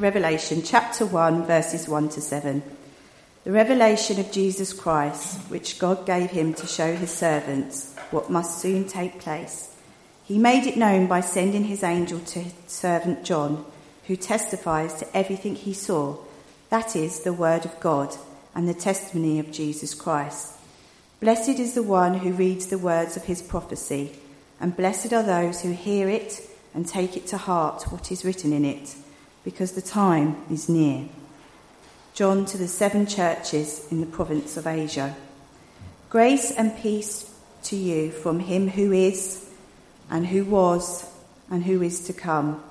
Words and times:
Revelation 0.00 0.62
chapter 0.62 1.04
1, 1.04 1.44
verses 1.44 1.86
1 1.86 2.08
to 2.08 2.22
7. 2.22 2.62
The 3.44 3.52
revelation 3.52 4.18
of 4.18 4.32
Jesus 4.32 4.72
Christ, 4.72 5.38
which 5.50 5.78
God 5.78 6.06
gave 6.06 6.30
him 6.30 6.54
to 6.54 6.66
show 6.66 6.96
his 6.96 7.10
servants 7.10 7.94
what 8.10 8.30
must 8.30 8.62
soon 8.62 8.88
take 8.88 9.20
place. 9.20 9.76
He 10.24 10.38
made 10.38 10.66
it 10.66 10.78
known 10.78 11.06
by 11.06 11.20
sending 11.20 11.64
his 11.64 11.82
angel 11.82 12.18
to 12.18 12.38
his 12.38 12.54
servant 12.66 13.24
John, 13.24 13.66
who 14.06 14.16
testifies 14.16 14.94
to 14.94 15.14
everything 15.16 15.54
he 15.54 15.74
saw, 15.74 16.16
that 16.70 16.96
is, 16.96 17.20
the 17.20 17.34
word 17.34 17.66
of 17.66 17.78
God 17.78 18.16
and 18.54 18.66
the 18.66 18.72
testimony 18.72 19.38
of 19.38 19.52
Jesus 19.52 19.92
Christ. 19.92 20.54
Blessed 21.20 21.60
is 21.60 21.74
the 21.74 21.82
one 21.82 22.14
who 22.14 22.32
reads 22.32 22.68
the 22.68 22.78
words 22.78 23.18
of 23.18 23.24
his 23.24 23.42
prophecy, 23.42 24.16
and 24.58 24.74
blessed 24.74 25.12
are 25.12 25.22
those 25.22 25.60
who 25.60 25.72
hear 25.72 26.08
it 26.08 26.40
and 26.72 26.88
take 26.88 27.18
it 27.18 27.26
to 27.26 27.36
heart 27.36 27.92
what 27.92 28.10
is 28.10 28.24
written 28.24 28.54
in 28.54 28.64
it 28.64 28.96
because 29.44 29.72
the 29.72 29.82
time 29.82 30.36
is 30.50 30.68
near. 30.68 31.08
John 32.14 32.44
to 32.46 32.58
the 32.58 32.68
seven 32.68 33.06
churches 33.06 33.86
in 33.90 34.00
the 34.00 34.06
province 34.06 34.56
of 34.56 34.66
Asia. 34.66 35.16
Grace 36.08 36.50
and 36.50 36.76
peace 36.76 37.32
to 37.64 37.76
you 37.76 38.10
from 38.10 38.40
him 38.40 38.68
who 38.68 38.92
is, 38.92 39.48
and 40.10 40.26
who 40.26 40.44
was, 40.44 41.08
and 41.50 41.64
who 41.64 41.82
is 41.82 42.00
to 42.06 42.12
come, 42.12 42.62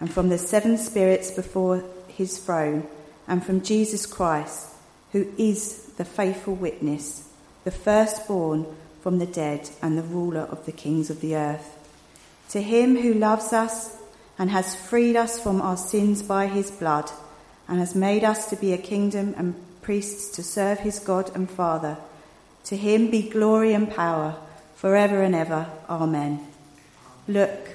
and 0.00 0.12
from 0.12 0.28
the 0.28 0.38
seven 0.38 0.76
spirits 0.76 1.30
before 1.30 1.84
his 2.08 2.38
throne, 2.38 2.86
and 3.28 3.44
from 3.44 3.62
Jesus 3.62 4.04
Christ, 4.04 4.74
who 5.12 5.32
is 5.38 5.84
the 5.96 6.04
faithful 6.04 6.54
witness, 6.54 7.28
the 7.64 7.70
firstborn 7.70 8.66
from 9.00 9.18
the 9.18 9.26
dead, 9.26 9.70
and 9.80 9.96
the 9.96 10.02
ruler 10.02 10.42
of 10.42 10.66
the 10.66 10.72
kings 10.72 11.08
of 11.10 11.20
the 11.20 11.36
earth. 11.36 11.78
To 12.50 12.60
him 12.60 12.96
who 12.96 13.14
loves 13.14 13.52
us, 13.52 13.96
and 14.38 14.50
has 14.50 14.74
freed 14.74 15.16
us 15.16 15.40
from 15.40 15.60
our 15.60 15.76
sins 15.76 16.22
by 16.22 16.46
his 16.46 16.70
blood, 16.70 17.10
and 17.68 17.78
has 17.78 17.94
made 17.94 18.24
us 18.24 18.50
to 18.50 18.56
be 18.56 18.72
a 18.72 18.78
kingdom 18.78 19.34
and 19.36 19.54
priests 19.82 20.34
to 20.36 20.42
serve 20.42 20.80
his 20.80 20.98
God 20.98 21.30
and 21.34 21.50
Father. 21.50 21.96
To 22.64 22.76
him 22.76 23.10
be 23.10 23.28
glory 23.28 23.72
and 23.72 23.90
power 23.90 24.36
forever 24.76 25.22
and 25.22 25.34
ever. 25.34 25.66
Amen. 25.88 26.46
Look, 27.28 27.68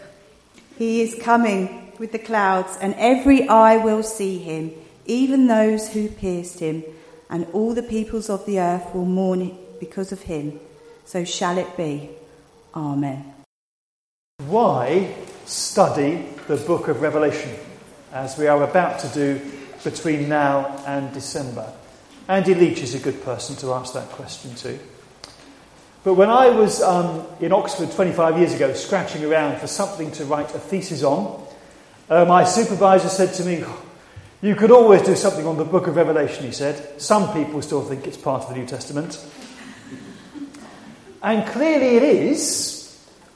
he 0.78 1.02
is 1.02 1.16
coming 1.22 1.94
with 2.00 2.11
the 2.11 2.19
clouds, 2.19 2.78
and 2.81 2.94
every 2.97 3.47
eye 3.47 3.78
will 3.78 4.03
see 4.03 4.38
him, 4.38 4.72
even 5.05 5.47
those 5.47 5.94
who 5.94 6.09
pierced 6.09 6.59
him, 6.59 6.83
and 7.30 7.47
all 7.53 7.73
the 7.73 7.83
peoples 7.83 8.30
of 8.30 8.45
the 8.45 8.59
earth 8.59 8.94
will 8.94 9.05
mourn 9.05 9.58
because 9.80 10.11
of 10.11 10.23
him. 10.23 10.59
So 11.05 11.23
shall 11.23 11.58
it 11.58 11.75
be. 11.78 12.09
Amen. 12.75 13.33
Why 14.47 15.16
study 15.48 16.28
the 16.48 16.58
book 16.58 16.90
of 16.90 17.02
Revelation, 17.02 17.50
as 18.12 18.38
we 18.38 18.48
are 18.48 18.64
about 18.64 19.00
to 19.00 19.08
do 19.09 19.42
between 19.84 20.28
now 20.28 20.84
and 20.86 21.14
December? 21.14 21.72
Andy 22.28 22.53
Leach 22.53 22.81
is 22.81 22.94
a 22.94 23.00
good 23.00 23.23
person 23.23 23.56
to 23.58 23.73
ask 23.73 23.94
that 23.94 24.09
question 24.09 24.53
to. 24.56 24.78
But 26.03 26.16
when 26.16 26.30
I 26.30 26.50
was 26.50 26.81
um, 26.81 27.25
in 27.40 27.53
Oxford 27.53 27.92
25 27.92 28.38
years 28.38 28.53
ago, 28.53 28.73
scratching 28.73 29.23
around 29.23 29.59
for 29.59 29.68
something 29.68 30.12
to 30.14 30.25
write 30.25 30.53
a 30.53 30.59
thesis 30.59 31.03
on, 31.03 31.45
uh, 32.09 32.25
my 32.25 32.44
supervisor 32.44 33.09
said 33.09 33.34
to 33.36 33.44
me, 33.44 33.64
You 34.42 34.56
could 34.56 34.72
always 34.72 35.02
do 35.02 35.16
something 35.16 35.45
on 35.45 35.58
the 35.58 35.66
book 35.66 35.88
of 35.88 35.95
Revelation, 35.95 36.45
he 36.45 36.52
said. 36.52 37.02
Some 37.02 37.34
people 37.34 37.62
still 37.62 37.84
think 37.84 38.06
it's 38.06 38.18
part 38.18 38.44
of 38.44 38.50
the 38.50 38.56
New 38.56 38.66
Testament. 38.66 39.25
and 41.23 41.48
clearly 41.48 41.95
it 41.98 42.03
is, 42.03 42.77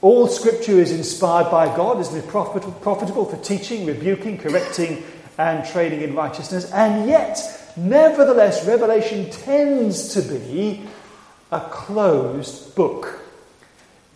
all 0.02 0.26
scripture 0.26 0.80
is 0.80 0.90
inspired 0.90 1.48
by 1.50 1.74
God, 1.76 2.00
is 2.00 2.08
profitable 2.26 3.24
for 3.24 3.36
teaching, 3.36 3.86
rebuking, 3.86 4.36
correcting, 4.36 5.04
and 5.38 5.64
training 5.64 6.02
in 6.02 6.14
righteousness. 6.16 6.70
And 6.72 7.08
yet, 7.08 7.38
nevertheless, 7.76 8.66
Revelation 8.66 9.30
tends 9.30 10.12
to 10.14 10.22
be 10.22 10.82
a 11.52 11.60
closed 11.60 12.74
book. 12.74 13.20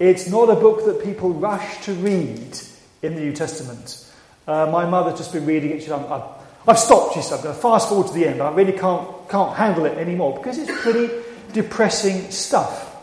It's 0.00 0.28
not 0.28 0.50
a 0.50 0.56
book 0.56 0.84
that 0.86 1.04
people 1.04 1.30
rush 1.30 1.84
to 1.84 1.92
read 1.94 2.58
in 3.02 3.14
the 3.14 3.20
New 3.20 3.32
Testament. 3.32 4.12
Uh, 4.46 4.66
my 4.66 4.86
mother's 4.86 5.18
just 5.18 5.32
been 5.32 5.46
reading 5.46 5.70
it. 5.70 5.82
She 5.82 5.88
said, 5.88 6.00
I've, 6.00 6.22
I've 6.66 6.78
stopped, 6.78 7.14
she 7.14 7.22
said. 7.22 7.36
I'm 7.36 7.42
going 7.44 7.54
to 7.54 7.60
fast 7.60 7.88
forward 7.88 8.08
to 8.08 8.12
the 8.12 8.26
end. 8.26 8.42
I 8.42 8.52
really 8.52 8.72
can't, 8.72 9.28
can't 9.28 9.56
handle 9.56 9.84
it 9.86 9.96
anymore 9.98 10.34
because 10.36 10.58
it's 10.58 10.80
pretty 10.82 11.10
depressing 11.52 12.30
stuff. 12.32 12.95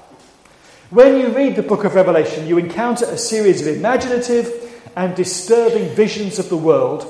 When 0.90 1.20
you 1.20 1.30
read 1.30 1.56
the 1.56 1.64
book 1.64 1.86
of 1.86 1.96
Revelation, 1.96 2.48
you 2.48 2.58
encounter 2.58 3.06
a 3.06 3.18
series 3.18 3.62
of 3.62 3.76
imaginative 3.76 4.72
and 4.96 5.16
disturbing 5.16 5.90
visions 5.96 6.40
of 6.40 6.50
the 6.50 6.58
world 6.58 7.04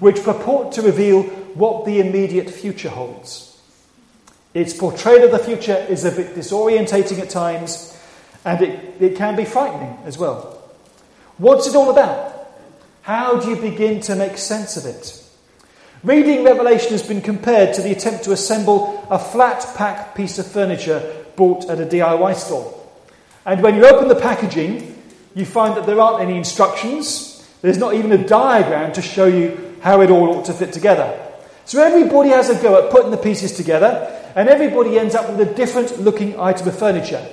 which 0.00 0.22
purport 0.22 0.72
to 0.72 0.82
reveal 0.82 1.22
what 1.54 1.84
the 1.84 2.00
immediate 2.00 2.50
future 2.50 2.90
holds. 2.90 3.60
Its 4.52 4.74
portrayal 4.74 5.24
of 5.24 5.30
the 5.30 5.38
future 5.38 5.86
is 5.88 6.04
a 6.04 6.10
bit 6.10 6.34
disorientating 6.34 7.20
at 7.20 7.30
times, 7.30 7.98
and 8.44 8.60
it, 8.60 9.00
it 9.00 9.16
can 9.16 9.34
be 9.36 9.44
frightening 9.44 9.96
as 10.04 10.18
well. 10.18 10.60
What's 11.38 11.66
it 11.66 11.74
all 11.74 11.90
about? 11.90 12.48
How 13.02 13.38
do 13.40 13.48
you 13.48 13.56
begin 13.56 14.00
to 14.02 14.16
make 14.16 14.36
sense 14.36 14.76
of 14.76 14.84
it? 14.84 15.24
Reading 16.04 16.44
Revelation 16.44 16.90
has 16.90 17.06
been 17.06 17.22
compared 17.22 17.74
to 17.74 17.80
the 17.82 17.92
attempt 17.92 18.24
to 18.24 18.32
assemble 18.32 19.06
a 19.08 19.18
flat 19.18 19.64
pack 19.76 20.14
piece 20.14 20.38
of 20.38 20.46
furniture 20.46 21.24
bought 21.36 21.70
at 21.70 21.80
a 21.80 21.86
DIY 21.86 22.34
store. 22.34 22.81
And 23.44 23.62
when 23.62 23.74
you 23.74 23.86
open 23.86 24.08
the 24.08 24.14
packaging, 24.14 25.02
you 25.34 25.44
find 25.44 25.76
that 25.76 25.86
there 25.86 26.00
aren't 26.00 26.22
any 26.22 26.36
instructions. 26.36 27.48
There's 27.62 27.78
not 27.78 27.94
even 27.94 28.12
a 28.12 28.26
diagram 28.26 28.92
to 28.92 29.02
show 29.02 29.26
you 29.26 29.76
how 29.80 30.00
it 30.00 30.10
all 30.10 30.36
ought 30.36 30.44
to 30.46 30.52
fit 30.52 30.72
together. 30.72 31.18
So 31.64 31.82
everybody 31.82 32.30
has 32.30 32.50
a 32.50 32.60
go 32.60 32.84
at 32.84 32.90
putting 32.90 33.10
the 33.10 33.16
pieces 33.16 33.56
together, 33.56 34.20
and 34.36 34.48
everybody 34.48 34.98
ends 34.98 35.14
up 35.14 35.28
with 35.30 35.48
a 35.48 35.54
different 35.54 36.00
looking 36.00 36.38
item 36.38 36.68
of 36.68 36.78
furniture. 36.78 37.26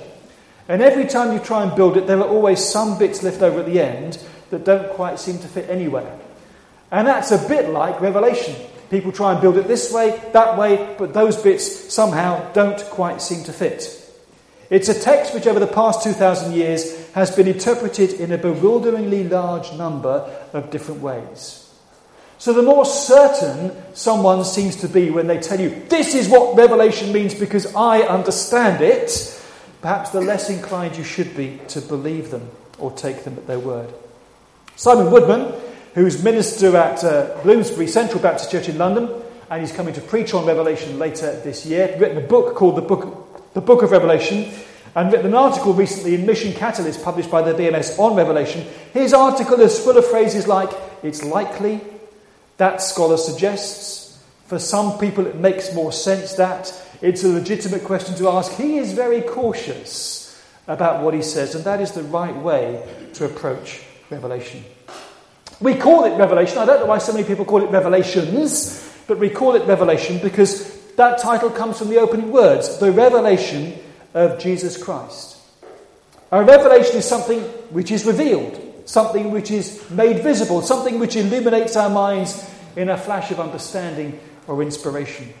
And 0.68 0.82
every 0.82 1.06
time 1.06 1.32
you 1.32 1.40
try 1.40 1.62
and 1.64 1.74
build 1.74 1.96
it, 1.96 2.06
there 2.06 2.18
are 2.18 2.28
always 2.28 2.64
some 2.64 2.98
bits 2.98 3.22
left 3.22 3.42
over 3.42 3.60
at 3.60 3.66
the 3.66 3.80
end 3.80 4.18
that 4.50 4.64
don't 4.64 4.90
quite 4.92 5.18
seem 5.18 5.38
to 5.38 5.48
fit 5.48 5.68
anywhere. 5.68 6.16
And 6.90 7.06
that's 7.06 7.32
a 7.32 7.48
bit 7.48 7.70
like 7.70 8.00
Revelation. 8.00 8.54
People 8.90 9.12
try 9.12 9.32
and 9.32 9.40
build 9.40 9.56
it 9.56 9.68
this 9.68 9.92
way, 9.92 10.20
that 10.32 10.58
way, 10.58 10.94
but 10.98 11.14
those 11.14 11.40
bits 11.40 11.92
somehow 11.92 12.52
don't 12.52 12.80
quite 12.86 13.22
seem 13.22 13.44
to 13.44 13.52
fit. 13.52 14.09
It's 14.70 14.88
a 14.88 14.98
text 14.98 15.34
which, 15.34 15.48
over 15.48 15.58
the 15.58 15.66
past 15.66 16.04
2,000 16.04 16.54
years, 16.54 17.10
has 17.10 17.34
been 17.34 17.48
interpreted 17.48 18.12
in 18.12 18.30
a 18.30 18.38
bewilderingly 18.38 19.24
large 19.28 19.72
number 19.72 20.30
of 20.52 20.70
different 20.70 21.00
ways. 21.00 21.66
So, 22.38 22.52
the 22.52 22.62
more 22.62 22.84
certain 22.84 23.72
someone 23.94 24.44
seems 24.44 24.76
to 24.76 24.88
be 24.88 25.10
when 25.10 25.26
they 25.26 25.40
tell 25.40 25.60
you, 25.60 25.70
this 25.88 26.14
is 26.14 26.28
what 26.28 26.56
Revelation 26.56 27.12
means 27.12 27.34
because 27.34 27.74
I 27.74 28.02
understand 28.02 28.80
it, 28.80 29.42
perhaps 29.82 30.10
the 30.10 30.20
less 30.20 30.48
inclined 30.48 30.96
you 30.96 31.04
should 31.04 31.36
be 31.36 31.60
to 31.68 31.80
believe 31.80 32.30
them 32.30 32.48
or 32.78 32.92
take 32.92 33.24
them 33.24 33.34
at 33.34 33.48
their 33.48 33.58
word. 33.58 33.92
Simon 34.76 35.10
Woodman, 35.10 35.52
who's 35.94 36.22
minister 36.22 36.76
at 36.76 37.02
uh, 37.02 37.36
Bloomsbury 37.42 37.88
Central 37.88 38.22
Baptist 38.22 38.52
Church 38.52 38.68
in 38.68 38.78
London, 38.78 39.10
and 39.50 39.60
he's 39.60 39.72
coming 39.72 39.92
to 39.94 40.00
preach 40.00 40.32
on 40.32 40.46
Revelation 40.46 40.98
later 40.98 41.38
this 41.40 41.66
year, 41.66 41.94
written 41.98 42.16
a 42.16 42.26
book 42.26 42.54
called 42.54 42.76
The 42.76 42.82
Book 42.82 43.19
the 43.54 43.60
book 43.60 43.82
of 43.82 43.90
Revelation, 43.90 44.52
and 44.94 45.12
written 45.12 45.26
an 45.26 45.34
article 45.34 45.72
recently 45.72 46.14
in 46.14 46.26
Mission 46.26 46.52
Catalyst 46.52 47.02
published 47.02 47.30
by 47.30 47.42
the 47.42 47.52
BMS 47.52 47.98
on 47.98 48.16
Revelation. 48.16 48.66
His 48.92 49.14
article 49.14 49.60
is 49.60 49.78
full 49.78 49.96
of 49.96 50.06
phrases 50.06 50.48
like, 50.48 50.70
it's 51.02 51.24
likely, 51.24 51.80
that 52.56 52.82
scholar 52.82 53.16
suggests, 53.16 54.22
for 54.46 54.58
some 54.58 54.98
people 54.98 55.26
it 55.26 55.36
makes 55.36 55.74
more 55.74 55.92
sense 55.92 56.34
that, 56.34 56.72
it's 57.02 57.24
a 57.24 57.28
legitimate 57.28 57.84
question 57.84 58.14
to 58.16 58.28
ask. 58.28 58.52
He 58.52 58.76
is 58.76 58.92
very 58.92 59.22
cautious 59.22 60.42
about 60.66 61.02
what 61.02 61.14
he 61.14 61.22
says, 61.22 61.54
and 61.54 61.64
that 61.64 61.80
is 61.80 61.92
the 61.92 62.02
right 62.02 62.36
way 62.36 62.82
to 63.14 63.24
approach 63.24 63.82
Revelation. 64.10 64.64
We 65.60 65.74
call 65.74 66.04
it 66.04 66.16
Revelation. 66.16 66.58
I 66.58 66.66
don't 66.66 66.80
know 66.80 66.86
why 66.86 66.98
so 66.98 67.12
many 67.12 67.24
people 67.24 67.44
call 67.44 67.62
it 67.62 67.70
Revelations, 67.70 68.86
but 69.06 69.18
we 69.18 69.30
call 69.30 69.54
it 69.54 69.66
Revelation 69.66 70.18
because 70.22 70.79
that 71.00 71.18
title 71.18 71.48
comes 71.48 71.78
from 71.78 71.88
the 71.88 71.96
opening 71.96 72.30
words 72.30 72.76
the 72.76 72.92
revelation 72.92 73.74
of 74.12 74.38
Jesus 74.38 74.76
Christ. 74.76 75.38
A 76.30 76.44
revelation 76.44 76.96
is 76.96 77.06
something 77.06 77.40
which 77.70 77.90
is 77.90 78.04
revealed, 78.04 78.82
something 78.84 79.30
which 79.30 79.50
is 79.50 79.88
made 79.90 80.22
visible, 80.22 80.60
something 80.60 80.98
which 80.98 81.16
illuminates 81.16 81.74
our 81.74 81.88
minds 81.88 82.48
in 82.76 82.90
a 82.90 82.98
flash 82.98 83.30
of 83.30 83.40
understanding 83.40 84.20
or 84.46 84.62
inspiration. 84.62 85.32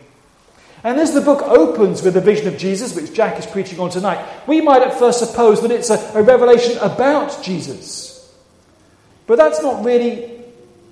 And 0.82 0.98
as 0.98 1.12
the 1.12 1.20
book 1.20 1.42
opens 1.42 2.02
with 2.02 2.14
the 2.14 2.22
vision 2.22 2.48
of 2.48 2.56
Jesus, 2.56 2.96
which 2.96 3.12
Jack 3.12 3.38
is 3.38 3.44
preaching 3.44 3.78
on 3.80 3.90
tonight, 3.90 4.26
we 4.48 4.62
might 4.62 4.80
at 4.80 4.98
first 4.98 5.18
suppose 5.18 5.60
that 5.60 5.70
it's 5.70 5.90
a, 5.90 5.98
a 6.14 6.22
revelation 6.22 6.78
about 6.78 7.42
Jesus. 7.42 8.34
But 9.26 9.36
that's 9.36 9.62
not 9.62 9.84
really 9.84 10.42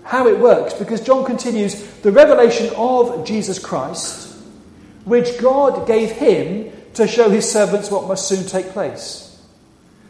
how 0.05 0.29
it 0.29 0.39
works, 0.39 0.75
because 0.75 1.01
John 1.01 1.25
continues 1.25 1.83
the 2.03 2.13
revelation 2.13 2.71
of 2.77 3.25
Jesus 3.25 3.59
Christ 3.59 4.29
which 5.09 5.39
God 5.39 5.87
gave 5.87 6.11
him 6.11 6.71
to 6.95 7.07
show 7.07 7.31
his 7.31 7.51
servants 7.51 7.91
what 7.91 8.07
must 8.07 8.29
soon 8.29 8.47
take 8.47 8.71
place. 8.71 9.25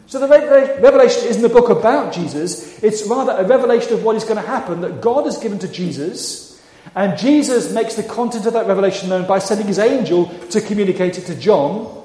So 0.07 0.19
the 0.19 0.27
revelation 0.27 1.27
isn't 1.27 1.45
a 1.45 1.49
book 1.49 1.69
about 1.69 2.13
Jesus, 2.13 2.81
it's 2.83 3.05
rather 3.07 3.31
a 3.31 3.47
revelation 3.47 3.93
of 3.93 4.03
what 4.03 4.15
is 4.15 4.23
going 4.23 4.37
to 4.37 4.47
happen 4.47 4.81
that 4.81 5.01
God 5.01 5.25
has 5.25 5.37
given 5.37 5.59
to 5.59 5.67
Jesus, 5.67 6.49
And 6.95 7.17
Jesus 7.17 7.73
makes 7.73 7.95
the 7.95 8.03
content 8.03 8.45
of 8.45 8.53
that 8.53 8.67
revelation 8.67 9.09
known 9.09 9.27
by 9.27 9.39
sending 9.39 9.67
his 9.67 9.79
angel 9.79 10.25
to 10.49 10.61
communicate 10.61 11.17
it 11.17 11.25
to 11.27 11.35
John. 11.35 11.95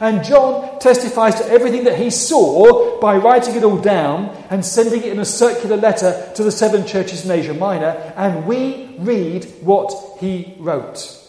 And 0.00 0.24
John 0.24 0.80
testifies 0.80 1.36
to 1.36 1.46
everything 1.46 1.84
that 1.84 1.96
he 1.96 2.10
saw 2.10 3.00
by 3.00 3.16
writing 3.16 3.54
it 3.54 3.62
all 3.62 3.78
down 3.78 4.30
and 4.50 4.64
sending 4.64 5.02
it 5.02 5.12
in 5.12 5.20
a 5.20 5.24
circular 5.24 5.76
letter 5.76 6.32
to 6.34 6.42
the 6.42 6.50
seven 6.50 6.86
churches 6.86 7.24
in 7.24 7.30
Asia 7.30 7.54
Minor. 7.54 8.12
And 8.16 8.46
we 8.46 8.96
read 8.98 9.44
what 9.60 10.18
he 10.18 10.56
wrote. 10.58 11.21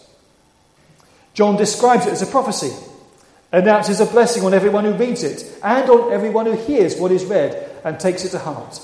John 1.34 1.56
describes 1.56 2.06
it 2.06 2.12
as 2.12 2.22
a 2.22 2.26
prophecy, 2.26 2.72
announces 3.52 4.00
a 4.00 4.06
blessing 4.06 4.44
on 4.44 4.54
everyone 4.54 4.84
who 4.84 4.94
reads 4.94 5.22
it 5.22 5.58
and 5.62 5.88
on 5.90 6.12
everyone 6.12 6.46
who 6.46 6.56
hears 6.56 6.96
what 6.96 7.12
is 7.12 7.24
read 7.24 7.70
and 7.84 8.00
takes 8.00 8.24
it 8.24 8.30
to 8.30 8.38
heart. 8.38 8.80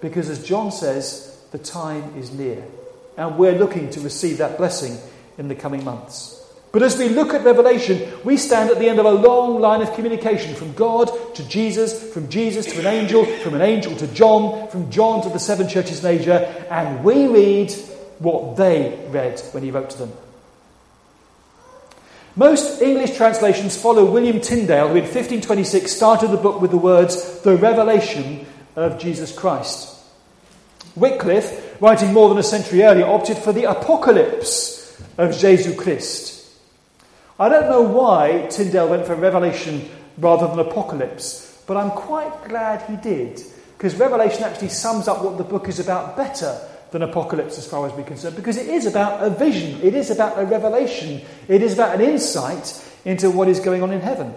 Because 0.00 0.28
as 0.28 0.44
John 0.44 0.70
says, 0.70 1.42
the 1.50 1.58
time 1.58 2.14
is 2.16 2.30
near. 2.30 2.62
And 3.16 3.38
we're 3.38 3.58
looking 3.58 3.90
to 3.90 4.00
receive 4.00 4.38
that 4.38 4.58
blessing 4.58 4.98
in 5.38 5.48
the 5.48 5.54
coming 5.54 5.84
months. 5.84 6.42
But 6.72 6.82
as 6.82 6.98
we 6.98 7.08
look 7.08 7.32
at 7.32 7.44
Revelation, 7.44 8.12
we 8.24 8.36
stand 8.36 8.68
at 8.68 8.80
the 8.80 8.88
end 8.88 8.98
of 8.98 9.06
a 9.06 9.10
long 9.12 9.60
line 9.60 9.80
of 9.80 9.94
communication 9.94 10.56
from 10.56 10.72
God 10.72 11.08
to 11.36 11.48
Jesus, 11.48 12.12
from 12.12 12.28
Jesus 12.28 12.66
to 12.66 12.80
an 12.80 12.86
angel, 12.86 13.24
from 13.24 13.54
an 13.54 13.62
angel 13.62 13.94
to 13.96 14.08
John, 14.08 14.68
from 14.68 14.90
John 14.90 15.22
to 15.22 15.28
the 15.28 15.38
seven 15.38 15.68
churches 15.68 16.04
in 16.04 16.20
Asia, 16.20 16.66
and 16.68 17.04
we 17.04 17.28
read 17.28 17.72
what 18.18 18.56
they 18.56 19.06
read 19.10 19.40
when 19.52 19.62
he 19.62 19.70
wrote 19.70 19.90
to 19.90 19.98
them. 19.98 20.12
Most 22.36 22.82
English 22.82 23.16
translations 23.16 23.80
follow 23.80 24.10
William 24.10 24.40
Tyndale, 24.40 24.88
who 24.88 24.96
in 24.96 25.04
1526 25.04 25.92
started 25.92 26.32
the 26.32 26.36
book 26.36 26.60
with 26.60 26.72
the 26.72 26.76
words, 26.76 27.40
The 27.42 27.56
Revelation 27.56 28.44
of 28.74 28.98
Jesus 28.98 29.30
Christ. 29.32 29.96
Wycliffe, 30.96 31.80
writing 31.80 32.12
more 32.12 32.28
than 32.28 32.38
a 32.38 32.42
century 32.42 32.82
earlier, 32.82 33.06
opted 33.06 33.38
for 33.38 33.52
the 33.52 33.70
Apocalypse 33.70 35.00
of 35.16 35.38
Jesus 35.38 35.80
Christ. 35.80 36.44
I 37.38 37.48
don't 37.48 37.70
know 37.70 37.82
why 37.82 38.48
Tyndale 38.50 38.88
went 38.88 39.06
for 39.06 39.14
Revelation 39.14 39.88
rather 40.18 40.48
than 40.48 40.58
Apocalypse, 40.58 41.62
but 41.68 41.76
I'm 41.76 41.90
quite 41.92 42.48
glad 42.48 42.82
he 42.90 42.96
did, 42.96 43.42
because 43.76 43.94
Revelation 43.94 44.42
actually 44.42 44.70
sums 44.70 45.06
up 45.06 45.22
what 45.22 45.38
the 45.38 45.44
book 45.44 45.68
is 45.68 45.78
about 45.78 46.16
better 46.16 46.60
than 46.94 47.02
Apocalypse 47.02 47.58
as 47.58 47.66
far 47.66 47.88
as 47.88 47.92
we're 47.94 48.04
concerned, 48.04 48.36
because 48.36 48.56
it 48.56 48.68
is 48.68 48.86
about 48.86 49.20
a 49.20 49.28
vision, 49.28 49.80
it 49.82 49.96
is 49.96 50.10
about 50.10 50.38
a 50.38 50.44
revelation, 50.44 51.20
it 51.48 51.60
is 51.60 51.74
about 51.74 51.96
an 51.96 52.00
insight 52.00 52.80
into 53.04 53.32
what 53.32 53.48
is 53.48 53.58
going 53.58 53.82
on 53.82 53.90
in 53.90 54.00
heaven. 54.00 54.32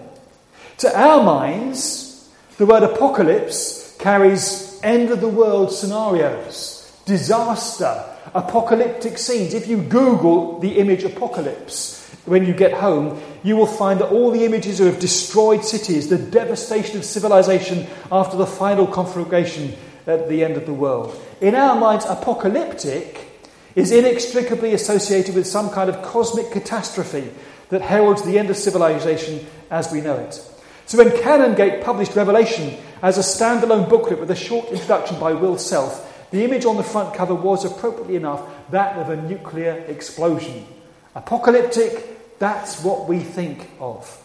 To 0.80 1.00
our 1.00 1.22
minds, 1.22 2.28
the 2.58 2.66
word 2.66 2.82
apocalypse 2.82 3.96
carries 4.00 4.80
end 4.82 5.12
of 5.12 5.22
the 5.22 5.28
world 5.28 5.72
scenarios, 5.72 7.00
disaster, 7.06 8.04
apocalyptic 8.34 9.20
scenes. 9.20 9.54
If 9.54 9.68
you 9.68 9.78
Google 9.78 10.60
the 10.60 10.80
image 10.80 11.04
apocalypse, 11.04 12.10
when 12.26 12.48
you 12.48 12.56
get 12.56 12.74
home, 12.74 13.22
you 13.44 13.56
will 13.56 13.68
find 13.68 14.00
that 14.00 14.10
all 14.10 14.32
the 14.32 14.46
images 14.46 14.82
are 14.82 14.90
of 14.90 14.98
destroyed 14.98 15.64
cities, 15.64 16.10
the 16.10 16.18
devastation 16.18 16.98
of 16.98 17.06
civilization 17.06 17.86
after 18.12 18.36
the 18.36 18.48
final 18.48 18.88
conflagration 18.88 19.76
at 20.08 20.30
the 20.30 20.44
end 20.44 20.58
of 20.58 20.66
the 20.66 20.74
world. 20.74 21.20
In 21.42 21.54
our 21.54 21.76
minds, 21.76 22.06
apocalyptic 22.06 23.28
is 23.76 23.92
inextricably 23.92 24.74
associated 24.74 25.36
with 25.36 25.46
some 25.46 25.70
kind 25.70 25.90
of 25.90 26.02
cosmic 26.02 26.52
catastrophe 26.52 27.30
that 27.70 27.82
heralds 27.82 28.24
the 28.24 28.40
end 28.40 28.50
of 28.50 28.58
civilization 28.58 29.46
as 29.70 29.92
we 29.92 30.02
know 30.02 30.16
it. 30.16 30.42
So 30.86 30.98
when 30.98 31.10
Canongate 31.10 31.84
published 31.84 32.16
Revelation 32.16 32.78
as 33.02 33.18
a 33.18 33.22
standalone 33.22 33.90
booklet 33.90 34.20
with 34.20 34.32
a 34.32 34.36
short 34.36 34.70
introduction 34.70 35.20
by 35.20 35.34
Will 35.34 35.58
Self, 35.58 36.06
the 36.32 36.44
image 36.44 36.66
on 36.66 36.78
the 36.78 36.84
front 36.84 37.14
cover 37.14 37.36
was 37.36 37.66
appropriately 37.66 38.16
enough 38.16 38.42
that 38.72 38.98
of 38.98 39.10
a 39.10 39.22
nuclear 39.22 39.74
explosion. 39.88 40.66
Apocalyptic, 41.14 42.40
that's 42.40 42.84
what 42.84 43.08
we 43.08 43.20
think 43.20 43.70
of. 43.80 44.24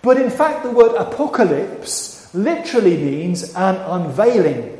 But 0.00 0.20
in 0.20 0.30
fact, 0.30 0.62
the 0.62 0.70
word 0.70 0.94
apocalypse 0.96 2.13
literally 2.34 2.96
means 2.96 3.54
an 3.54 3.76
unveiling. 3.76 4.70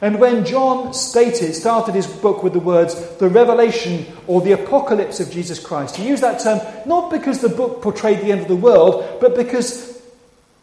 And 0.00 0.18
when 0.18 0.44
John 0.44 0.94
stated, 0.94 1.54
started 1.54 1.94
his 1.94 2.08
book 2.08 2.42
with 2.42 2.54
the 2.54 2.58
words, 2.58 2.94
the 3.18 3.28
revelation 3.28 4.06
or 4.26 4.40
the 4.40 4.52
apocalypse 4.52 5.20
of 5.20 5.30
Jesus 5.30 5.60
Christ, 5.60 5.96
he 5.96 6.08
used 6.08 6.22
that 6.22 6.40
term 6.40 6.60
not 6.86 7.10
because 7.10 7.40
the 7.40 7.48
book 7.48 7.82
portrayed 7.82 8.20
the 8.20 8.32
end 8.32 8.40
of 8.40 8.48
the 8.48 8.56
world, 8.56 9.18
but 9.20 9.36
because 9.36 10.00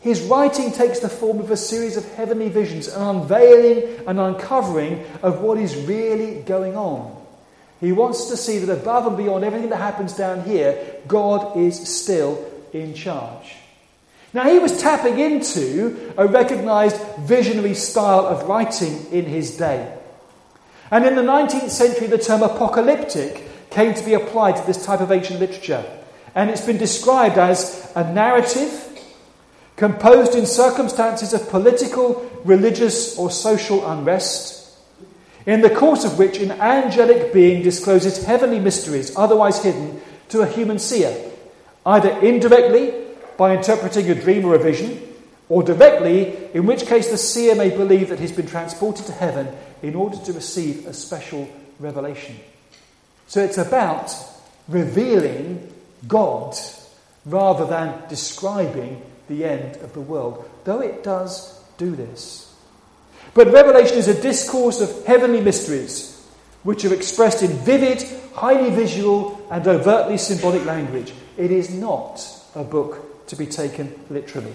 his 0.01 0.21
writing 0.23 0.71
takes 0.71 0.99
the 0.99 1.09
form 1.09 1.39
of 1.39 1.51
a 1.51 1.57
series 1.57 1.95
of 1.95 2.05
heavenly 2.13 2.49
visions, 2.49 2.87
an 2.87 3.01
unveiling 3.01 4.07
and 4.07 4.19
uncovering 4.19 5.05
of 5.21 5.41
what 5.41 5.57
is 5.57 5.75
really 5.75 6.41
going 6.41 6.75
on. 6.75 7.15
He 7.79 7.93
wants 7.93 8.25
to 8.25 8.35
see 8.35 8.59
that 8.59 8.73
above 8.73 9.07
and 9.07 9.15
beyond 9.15 9.45
everything 9.45 9.69
that 9.69 9.77
happens 9.77 10.13
down 10.13 10.43
here, 10.43 10.97
God 11.07 11.55
is 11.57 11.79
still 11.87 12.45
in 12.73 12.93
charge. 12.93 13.55
Now, 14.33 14.49
he 14.49 14.59
was 14.59 14.79
tapping 14.79 15.19
into 15.19 16.13
a 16.17 16.27
recognized 16.27 17.01
visionary 17.19 17.73
style 17.73 18.27
of 18.27 18.47
writing 18.47 19.05
in 19.11 19.25
his 19.25 19.57
day. 19.57 19.97
And 20.91 21.05
in 21.05 21.15
the 21.15 21.21
19th 21.21 21.69
century, 21.69 22.07
the 22.07 22.17
term 22.17 22.43
apocalyptic 22.43 23.43
came 23.71 23.93
to 23.93 24.05
be 24.05 24.13
applied 24.13 24.55
to 24.57 24.65
this 24.67 24.85
type 24.85 25.01
of 25.01 25.11
ancient 25.11 25.39
literature. 25.39 25.83
And 26.35 26.49
it's 26.49 26.65
been 26.65 26.77
described 26.77 27.37
as 27.37 27.91
a 27.95 28.11
narrative 28.13 28.85
composed 29.75 30.35
in 30.35 30.45
circumstances 30.45 31.33
of 31.33 31.49
political, 31.49 32.29
religious, 32.43 33.17
or 33.17 33.31
social 33.31 33.89
unrest, 33.89 34.77
in 35.45 35.61
the 35.61 35.69
course 35.69 36.03
of 36.03 36.19
which 36.19 36.37
an 36.37 36.51
angelic 36.51 37.33
being 37.33 37.63
discloses 37.63 38.25
heavenly 38.25 38.59
mysteries, 38.59 39.15
otherwise 39.15 39.63
hidden, 39.63 40.01
to 40.27 40.41
a 40.41 40.47
human 40.47 40.77
seer, 40.77 41.15
either 41.85 42.09
indirectly 42.19 43.08
by 43.39 43.55
interpreting 43.55 44.09
a 44.09 44.15
dream 44.21 44.43
or 44.43 44.53
a 44.53 44.59
vision, 44.59 45.01
or 45.47 45.63
directly, 45.63 46.35
in 46.53 46.65
which 46.65 46.85
case 46.85 47.09
the 47.09 47.17
seer 47.17 47.55
may 47.55 47.69
believe 47.69 48.09
that 48.09 48.19
he's 48.19 48.33
been 48.33 48.45
transported 48.45 49.05
to 49.05 49.13
heaven 49.13 49.47
in 49.81 49.95
order 49.95 50.17
to 50.17 50.33
receive 50.33 50.85
a 50.85 50.93
special 50.93 51.49
revelation. 51.79 52.35
So 53.27 53.41
it's 53.41 53.57
about 53.57 54.13
revealing 54.67 55.73
God 56.05 56.57
rather 57.25 57.65
than 57.65 58.09
describing 58.09 59.01
the 59.29 59.45
end 59.45 59.77
of 59.77 59.93
the 59.93 60.01
world, 60.01 60.47
though 60.65 60.81
it 60.81 61.01
does 61.01 61.63
do 61.77 61.95
this. 61.95 62.53
But 63.33 63.53
Revelation 63.53 63.97
is 63.97 64.09
a 64.09 64.21
discourse 64.21 64.81
of 64.81 65.05
heavenly 65.05 65.39
mysteries, 65.39 66.27
which 66.63 66.83
are 66.83 66.93
expressed 66.93 67.41
in 67.41 67.51
vivid, 67.59 68.03
highly 68.33 68.69
visual, 68.69 69.47
and 69.49 69.65
overtly 69.65 70.17
symbolic 70.17 70.65
language. 70.65 71.13
It 71.37 71.51
is 71.51 71.73
not 71.73 72.21
a 72.53 72.65
book 72.65 73.08
to 73.29 73.35
be 73.35 73.45
taken 73.45 73.99
literally. 74.09 74.53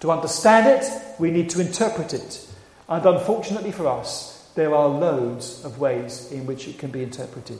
To 0.00 0.10
understand 0.10 0.66
it, 0.66 0.90
we 1.18 1.30
need 1.30 1.50
to 1.50 1.60
interpret 1.60 2.14
it. 2.14 2.46
And 2.88 3.04
unfortunately 3.04 3.72
for 3.72 3.86
us, 3.86 4.50
there 4.54 4.74
are 4.74 4.88
loads 4.88 5.64
of 5.64 5.78
ways 5.78 6.30
in 6.30 6.46
which 6.46 6.68
it 6.68 6.78
can 6.78 6.90
be 6.90 7.02
interpreted. 7.02 7.58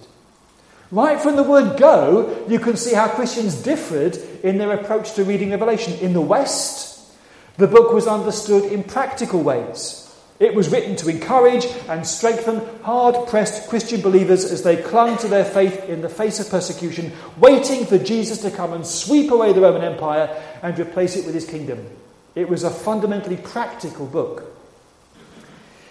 Right 0.90 1.20
from 1.20 1.36
the 1.36 1.42
word 1.42 1.78
go, 1.78 2.44
you 2.48 2.58
can 2.58 2.76
see 2.76 2.94
how 2.94 3.08
Christians 3.08 3.54
differed 3.62 4.16
in 4.44 4.58
their 4.58 4.72
approach 4.72 5.12
to 5.14 5.24
reading 5.24 5.50
Revelation. 5.50 5.94
In 6.00 6.12
the 6.12 6.20
West, 6.20 7.12
the 7.56 7.66
book 7.66 7.92
was 7.92 8.06
understood 8.06 8.64
in 8.64 8.84
practical 8.84 9.42
ways. 9.42 10.03
It 10.40 10.54
was 10.54 10.68
written 10.70 10.96
to 10.96 11.08
encourage 11.08 11.66
and 11.88 12.06
strengthen 12.06 12.60
hard 12.82 13.28
pressed 13.28 13.68
Christian 13.68 14.00
believers 14.00 14.44
as 14.44 14.64
they 14.64 14.76
clung 14.76 15.16
to 15.18 15.28
their 15.28 15.44
faith 15.44 15.88
in 15.88 16.02
the 16.02 16.08
face 16.08 16.40
of 16.40 16.50
persecution, 16.50 17.12
waiting 17.38 17.86
for 17.86 17.98
Jesus 17.98 18.38
to 18.38 18.50
come 18.50 18.72
and 18.72 18.84
sweep 18.84 19.30
away 19.30 19.52
the 19.52 19.60
Roman 19.60 19.82
Empire 19.82 20.28
and 20.62 20.76
replace 20.78 21.14
it 21.14 21.24
with 21.24 21.34
his 21.34 21.46
kingdom. 21.46 21.86
It 22.34 22.48
was 22.48 22.64
a 22.64 22.70
fundamentally 22.70 23.36
practical 23.36 24.06
book. 24.06 24.44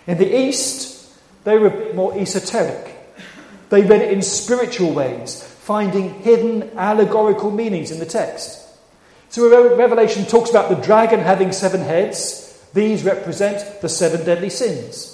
In 0.08 0.18
the 0.18 0.38
East, 0.38 1.10
they 1.46 1.58
were 1.58 1.68
a 1.68 1.72
bit 1.72 1.96
more 1.96 2.14
esoteric. 2.18 2.98
They 3.70 3.84
read 3.84 4.02
it 4.02 4.12
in 4.12 4.22
spiritual 4.22 4.94
ways, 4.94 5.42
finding 5.42 6.16
hidden 6.16 6.78
allegorical 6.78 7.50
meanings 7.50 7.92
in 7.92 8.00
the 8.00 8.06
text. 8.06 8.60
So 9.30 9.76
Revelation 9.78 10.26
talks 10.26 10.50
about 10.50 10.70
the 10.70 10.76
dragon 10.76 11.22
having 11.22 11.54
seven 11.54 11.80
heads 11.80 12.44
these 12.74 13.04
represent 13.04 13.82
the 13.82 13.90
seven 13.90 14.26
deadly 14.26 14.50
sins. 14.50 15.14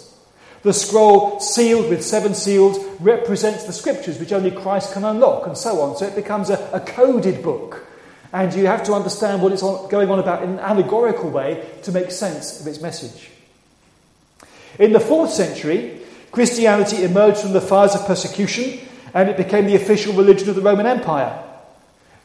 The 0.62 0.74
scroll 0.74 1.39
sealed 1.39 1.89
with 1.89 2.04
seven 2.04 2.34
seals 2.34 2.78
represents 3.00 3.63
the 3.63 3.74
scriptures 3.74 4.20
which 4.20 4.34
only 4.34 4.51
Christ 4.51 4.94
can 4.94 5.06
unlock, 5.06 5.48
and 5.48 5.58
so 5.58 5.82
on. 5.82 5.96
So 5.96 6.06
it 6.06 6.16
becomes 6.16 6.50
a, 6.50 6.70
a 6.74 6.80
coded 6.80 7.42
book. 7.42 7.86
And 8.32 8.54
you 8.54 8.68
have 8.68 8.84
to 8.84 8.94
understand 8.94 9.42
what 9.42 9.54
it's 9.54 9.62
going 9.62 10.12
on 10.12 10.20
about 10.20 10.44
in 10.44 10.51
an 10.51 10.60
allegorical 10.60 11.30
way 11.30 11.66
to 11.84 11.92
make 11.92 12.12
sense 12.12 12.62
of 12.62 12.68
its 12.68 12.82
message. 12.82 13.32
In 14.78 14.94
the 14.94 15.00
fourth 15.00 15.32
century, 15.32 16.01
Christianity 16.32 17.04
emerged 17.04 17.39
from 17.39 17.54
the 17.54 17.62
fires 17.62 17.96
of 17.96 18.06
persecution 18.06 18.80
and 19.13 19.30
it 19.30 19.38
became 19.38 19.66
the 19.66 19.75
official 19.75 20.13
religion 20.13 20.50
of 20.50 20.56
the 20.56 20.62
Roman 20.62 20.86
Empire. 20.86 21.44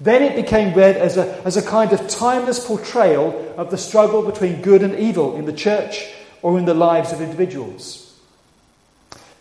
Then 0.04 0.22
it 0.22 0.36
became 0.36 0.74
read 0.74 0.98
as 0.98 1.16
a, 1.16 1.42
as 1.46 1.56
a 1.56 1.62
kind 1.62 1.94
of 1.94 2.06
timeless 2.08 2.64
portrayal 2.64 3.54
of 3.56 3.70
the 3.70 3.78
struggle 3.78 4.20
between 4.20 4.60
good 4.60 4.82
and 4.82 4.94
evil 4.98 5.34
in 5.34 5.46
the 5.46 5.52
church 5.52 6.12
or 6.42 6.58
in 6.58 6.66
the 6.66 6.74
lives 6.74 7.10
of 7.10 7.22
individuals. 7.22 8.14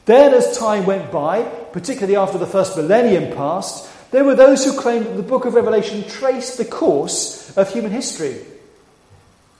Then, 0.06 0.34
as 0.34 0.58
time 0.58 0.86
went 0.86 1.12
by, 1.12 1.44
particularly 1.74 2.16
after 2.16 2.38
the 2.38 2.48
first 2.48 2.78
millennium 2.78 3.36
passed, 3.36 3.90
there 4.12 4.24
were 4.24 4.36
those 4.36 4.64
who 4.64 4.80
claimed 4.80 5.06
that 5.06 5.18
the 5.18 5.24
book 5.24 5.44
of 5.44 5.54
Revelation 5.54 6.08
traced 6.08 6.58
the 6.58 6.64
course 6.64 7.58
of 7.58 7.70
human 7.70 7.92
history. 7.92 8.38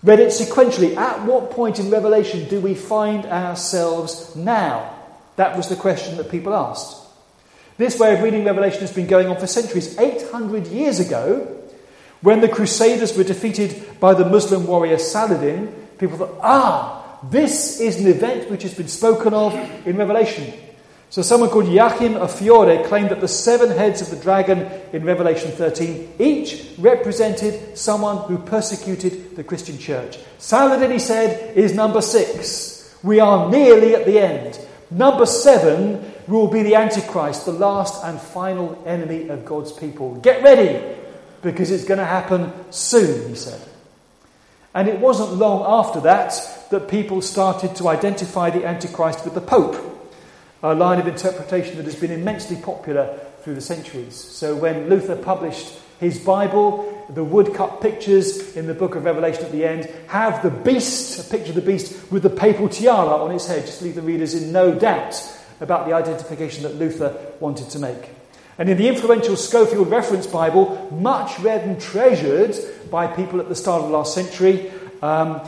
Read 0.04 0.22
it 0.22 0.30
sequentially. 0.30 0.96
At 0.96 1.26
what 1.26 1.52
point 1.52 1.80
in 1.80 1.90
Revelation 1.90 2.48
do 2.48 2.62
we 2.62 2.76
find 2.76 3.26
ourselves 3.26 4.34
now? 4.38 4.98
That 5.36 5.58
was 5.58 5.68
the 5.68 5.76
question 5.76 6.16
that 6.16 6.32
people 6.32 6.54
asked. 6.54 7.03
This 7.78 7.98
way 7.98 8.14
of 8.14 8.22
reading 8.22 8.46
Revelation 8.46 8.82
has 8.82 8.94
been 8.94 9.08
going 9.08 9.28
on 9.28 9.40
for 9.40 9.48
centuries. 9.48 9.98
800 9.98 10.68
years 10.68 11.00
ago, 11.00 11.60
when 12.22 12.40
the 12.40 12.48
Crusaders 12.50 13.18
were 13.18 13.24
defeated 13.24 14.00
by 14.00 14.14
the 14.14 14.26
Muslim 14.26 14.68
warrior 14.68 14.98
Saladin, 14.98 15.68
people 15.98 16.18
thought, 16.18 16.38
ah, 16.42 17.20
this 17.30 17.80
is 17.80 18.00
an 18.00 18.08
event 18.08 18.50
which 18.52 18.64
has 18.64 18.74
been 18.74 18.88
spoken 18.88 19.34
of 19.34 19.54
in 19.88 19.98
Revelation. 19.98 20.54
So 21.10 21.22
someone 21.22 21.50
called 21.50 21.68
Joachim 21.68 22.16
of 22.16 22.34
Fiore 22.34 22.84
claimed 22.86 23.10
that 23.10 23.22
the 23.22 23.28
seven 23.28 23.70
heads 23.70 24.02
of 24.02 24.10
the 24.10 24.16
dragon 24.16 24.68
in 24.94 25.04
Revelation 25.04 25.52
13 25.52 26.16
each 26.18 26.72
represented 26.80 27.78
someone 27.78 28.18
who 28.28 28.38
persecuted 28.40 29.36
the 29.36 29.44
Christian 29.44 29.78
church. 29.78 30.18
Saladin, 30.38 30.92
he 30.92 31.00
said, 31.00 31.56
is 31.56 31.76
number 31.76 32.02
six. 32.02 32.96
We 33.04 33.20
are 33.20 33.50
nearly 33.50 33.96
at 33.96 34.06
the 34.06 34.20
end. 34.20 34.60
Number 34.90 35.26
seven 35.26 36.13
will 36.28 36.48
be 36.48 36.64
the 36.64 36.76
Antichrist, 36.76 37.46
the 37.46 37.52
last 37.52 38.04
and 38.04 38.20
final 38.20 38.82
enemy 38.86 39.30
of 39.30 39.46
God's 39.46 39.72
people. 39.72 40.16
Get 40.16 40.44
ready, 40.44 40.84
because 41.42 41.72
it's 41.72 41.86
going 41.86 42.00
to 42.00 42.06
happen 42.06 42.52
soon, 42.72 43.30
he 43.30 43.36
said. 43.36 43.62
And 44.74 44.88
it 44.88 45.00
wasn't 45.00 45.34
long 45.34 45.64
after 45.68 46.02
that 46.02 46.34
that 46.72 46.88
people 46.88 47.22
started 47.22 47.76
to 47.76 47.90
identify 47.90 48.50
the 48.50 48.66
Antichrist 48.66 49.24
with 49.24 49.36
the 49.36 49.42
Pope, 49.42 49.76
a 50.64 50.74
line 50.74 51.00
of 51.00 51.08
interpretation 51.08 51.78
that 51.78 51.86
has 51.86 51.96
been 51.96 52.12
immensely 52.12 52.56
popular 52.56 53.20
through 53.42 53.56
the 53.56 53.62
centuries. 53.62 54.16
So 54.16 54.56
when 54.56 54.90
Luther 54.90 55.16
published 55.16 55.80
his 56.00 56.18
Bible, 56.18 57.06
the 57.10 57.24
woodcut 57.24 57.82
pictures 57.82 58.56
in 58.56 58.66
the 58.66 58.74
book 58.74 58.96
of 58.96 59.06
Revelation 59.06 59.46
at 59.46 59.52
the 59.52 59.66
end 59.66 59.90
have 60.08 60.42
the 60.42 60.50
beast, 60.50 61.20
a 61.20 61.30
picture 61.30 61.50
of 61.50 61.56
the 61.56 61.62
beast 61.62 62.12
with 62.12 62.24
the 62.24 62.30
papal 62.30 62.70
tiara 62.70 63.24
on 63.24 63.32
its 63.32 63.48
head, 63.48 63.66
just 63.66 63.82
leave 63.82 63.96
the 63.96 64.02
readers 64.02 64.34
in 64.34 64.52
no 64.52 64.74
doubt 64.74 65.14
about 65.64 65.88
the 65.88 65.94
identification 65.94 66.64
that 66.64 66.76
Luther 66.76 67.16
wanted 67.40 67.70
to 67.72 67.80
make. 67.80 68.10
And 68.60 68.70
in 68.70 68.78
the 68.78 68.88
influential 68.88 69.36
Scofield 69.36 69.90
Reference 69.90 70.28
Bible, 70.28 70.90
much 70.92 71.40
read 71.40 71.62
and 71.62 71.82
treasured 71.82 72.56
by 72.92 73.08
people 73.08 73.40
at 73.40 73.50
the 73.50 73.56
start 73.56 73.82
of 73.82 73.90
the 73.90 73.98
last 73.98 74.14
century, 74.14 74.72
um, 75.02 75.42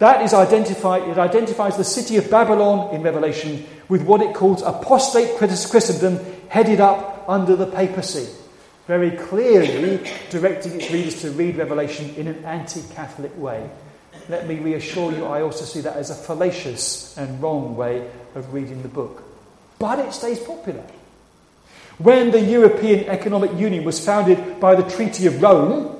that 0.00 0.22
is 0.22 0.32
identified, 0.34 1.02
it 1.08 1.18
identifies 1.18 1.76
the 1.76 1.84
city 1.84 2.16
of 2.16 2.30
Babylon 2.30 2.94
in 2.94 3.02
Revelation 3.02 3.64
with 3.88 4.02
what 4.02 4.22
it 4.22 4.34
calls 4.34 4.62
apostate 4.62 5.36
Christendom 5.38 6.18
headed 6.48 6.80
up 6.80 7.24
under 7.28 7.54
the 7.54 7.66
papacy. 7.66 8.28
Very 8.86 9.10
clearly 9.10 10.00
directing 10.30 10.80
its 10.80 10.90
readers 10.90 11.20
to 11.20 11.30
read 11.32 11.56
Revelation 11.56 12.14
in 12.16 12.26
an 12.26 12.44
anti 12.44 12.80
Catholic 12.94 13.36
way. 13.36 13.68
Let 14.28 14.48
me 14.48 14.56
reassure 14.56 15.12
you, 15.12 15.26
I 15.26 15.42
also 15.42 15.64
see 15.64 15.80
that 15.82 15.96
as 15.96 16.10
a 16.10 16.14
fallacious 16.14 17.16
and 17.18 17.40
wrong 17.42 17.76
way 17.76 18.10
of 18.34 18.52
reading 18.52 18.82
the 18.82 18.88
book. 18.88 19.27
But 19.78 19.98
it 20.00 20.12
stays 20.12 20.38
popular. 20.40 20.84
When 21.98 22.30
the 22.30 22.40
European 22.40 23.08
Economic 23.08 23.58
Union 23.58 23.84
was 23.84 24.04
founded 24.04 24.60
by 24.60 24.74
the 24.74 24.88
Treaty 24.88 25.26
of 25.26 25.42
Rome, 25.42 25.94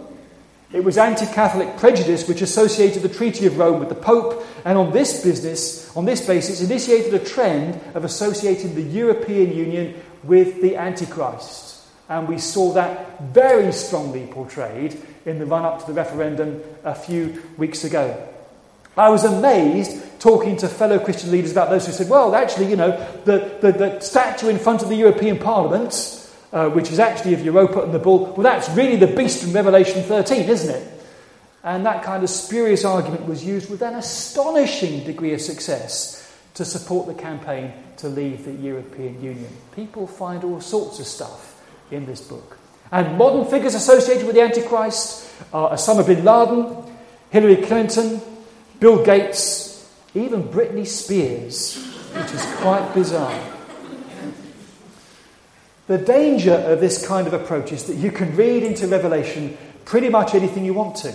it 0.73 0.85
was 0.85 0.99
anti 0.99 1.27
Catholic 1.27 1.77
prejudice 1.79 2.29
which 2.29 2.43
associated 2.43 3.03
the 3.03 3.09
Treaty 3.09 3.47
of 3.47 3.59
Rome 3.59 3.81
with 3.81 3.89
the 3.89 3.95
Pope, 3.95 4.45
and 4.65 4.77
on 4.77 4.93
this 4.93 5.25
business, 5.25 5.97
on 5.97 6.05
this 6.05 6.27
basis, 6.27 6.61
initiated 6.61 7.15
a 7.15 7.25
trend 7.25 7.81
of 7.95 8.05
associating 8.05 8.75
the 8.75 8.83
European 8.83 9.53
Union 9.53 9.95
with 10.23 10.61
the 10.61 10.77
Antichrist. 10.77 11.87
And 12.09 12.29
we 12.29 12.39
saw 12.39 12.73
that 12.75 13.21
very 13.21 13.73
strongly 13.73 14.27
portrayed 14.27 15.01
in 15.27 15.39
the 15.39 15.47
run 15.47 15.65
up 15.65 15.81
to 15.81 15.87
the 15.87 15.93
referendum 15.93 16.63
a 16.85 16.95
few 16.95 17.43
weeks 17.57 17.85
ago. 17.85 18.29
I 18.97 19.11
was 19.11 19.25
amazed 19.25 20.03
talking 20.19 20.57
to 20.59 20.69
fellow 20.69 20.99
Christian 20.99 21.31
leaders 21.31 21.53
about 21.53 21.71
those 21.71 21.87
who 21.87 21.93
said, 21.93 22.09
well, 22.09 22.35
actually, 22.35 22.71
you 22.71 22.77
know, 22.77 22.91
the, 23.25 23.57
the, 23.61 23.73
the 23.73 24.01
statue 24.01 24.49
in 24.49 24.59
front 24.59 24.83
of 24.83 24.89
the 24.89 24.97
European 24.97 25.39
Parliament, 25.39 26.31
uh, 26.53 26.69
which 26.71 26.91
is 26.91 26.99
actually 26.99 27.35
of 27.35 27.45
Europa 27.45 27.83
and 27.83 27.93
the 27.93 27.99
bull, 27.99 28.27
well, 28.27 28.43
that's 28.43 28.69
really 28.71 28.97
the 28.97 29.07
beast 29.07 29.43
from 29.43 29.53
Revelation 29.53 30.03
13, 30.03 30.49
isn't 30.49 30.75
it? 30.75 30.93
And 31.63 31.85
that 31.87 32.03
kind 32.03 32.23
of 32.23 32.31
spurious 32.31 32.85
argument 32.85 33.27
was 33.27 33.45
used 33.45 33.71
with 33.71 33.83
an 33.83 33.95
astonishing 33.95 35.05
degree 35.05 35.35
of 35.35 35.41
success 35.41 36.25
to 36.55 36.65
support 36.65 37.07
the 37.07 37.15
campaign 37.15 37.73
to 37.99 38.09
leave 38.09 38.45
the 38.45 38.53
European 38.53 39.23
Union. 39.23 39.49
People 39.75 40.07
find 40.07 40.45
all 40.45 40.61
sorts 40.61 40.99
of 40.99 41.07
stuff 41.07 41.63
in 41.91 42.07
this 42.07 42.21
book. 42.21 42.59
And 42.91 43.19
modern 43.19 43.45
figures 43.45 43.75
associated 43.75 44.27
with 44.27 44.35
the 44.35 44.43
Antichrist 44.43 45.31
are 45.53 45.71
Osama 45.73 46.07
bin 46.07 46.25
Laden, 46.25 46.85
Hillary 47.31 47.57
Clinton, 47.57 48.21
Bill 48.81 49.05
Gates, 49.05 49.68
even 50.19 50.43
Britney 50.45 50.87
Spears, 50.87 51.77
which 52.13 52.33
is 52.33 52.45
quite 52.57 52.93
bizarre. 52.95 53.39
The 55.87 55.99
danger 55.99 56.53
of 56.53 56.81
this 56.81 57.07
kind 57.07 57.27
of 57.27 57.33
approach 57.33 57.73
is 57.73 57.85
that 57.85 57.97
you 57.97 58.13
can 58.13 58.37
read 58.37 58.63
into 58.63 58.87
Revelation 58.87 59.57
pretty 59.85 60.11
much 60.11 60.35
anything 60.35 60.65
you 60.65 60.75
want 60.75 60.97
to. 60.97 61.15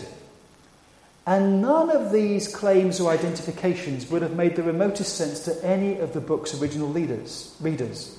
And 1.25 1.61
none 1.61 1.89
of 1.89 2.11
these 2.11 2.53
claims 2.53 2.99
or 2.99 3.11
identifications 3.11 4.09
would 4.09 4.21
have 4.23 4.35
made 4.35 4.55
the 4.55 4.63
remotest 4.63 5.15
sense 5.15 5.45
to 5.45 5.63
any 5.63 5.99
of 5.99 6.13
the 6.13 6.19
book's 6.19 6.59
original 6.59 6.89
leaders, 6.89 7.55
readers. 7.61 8.17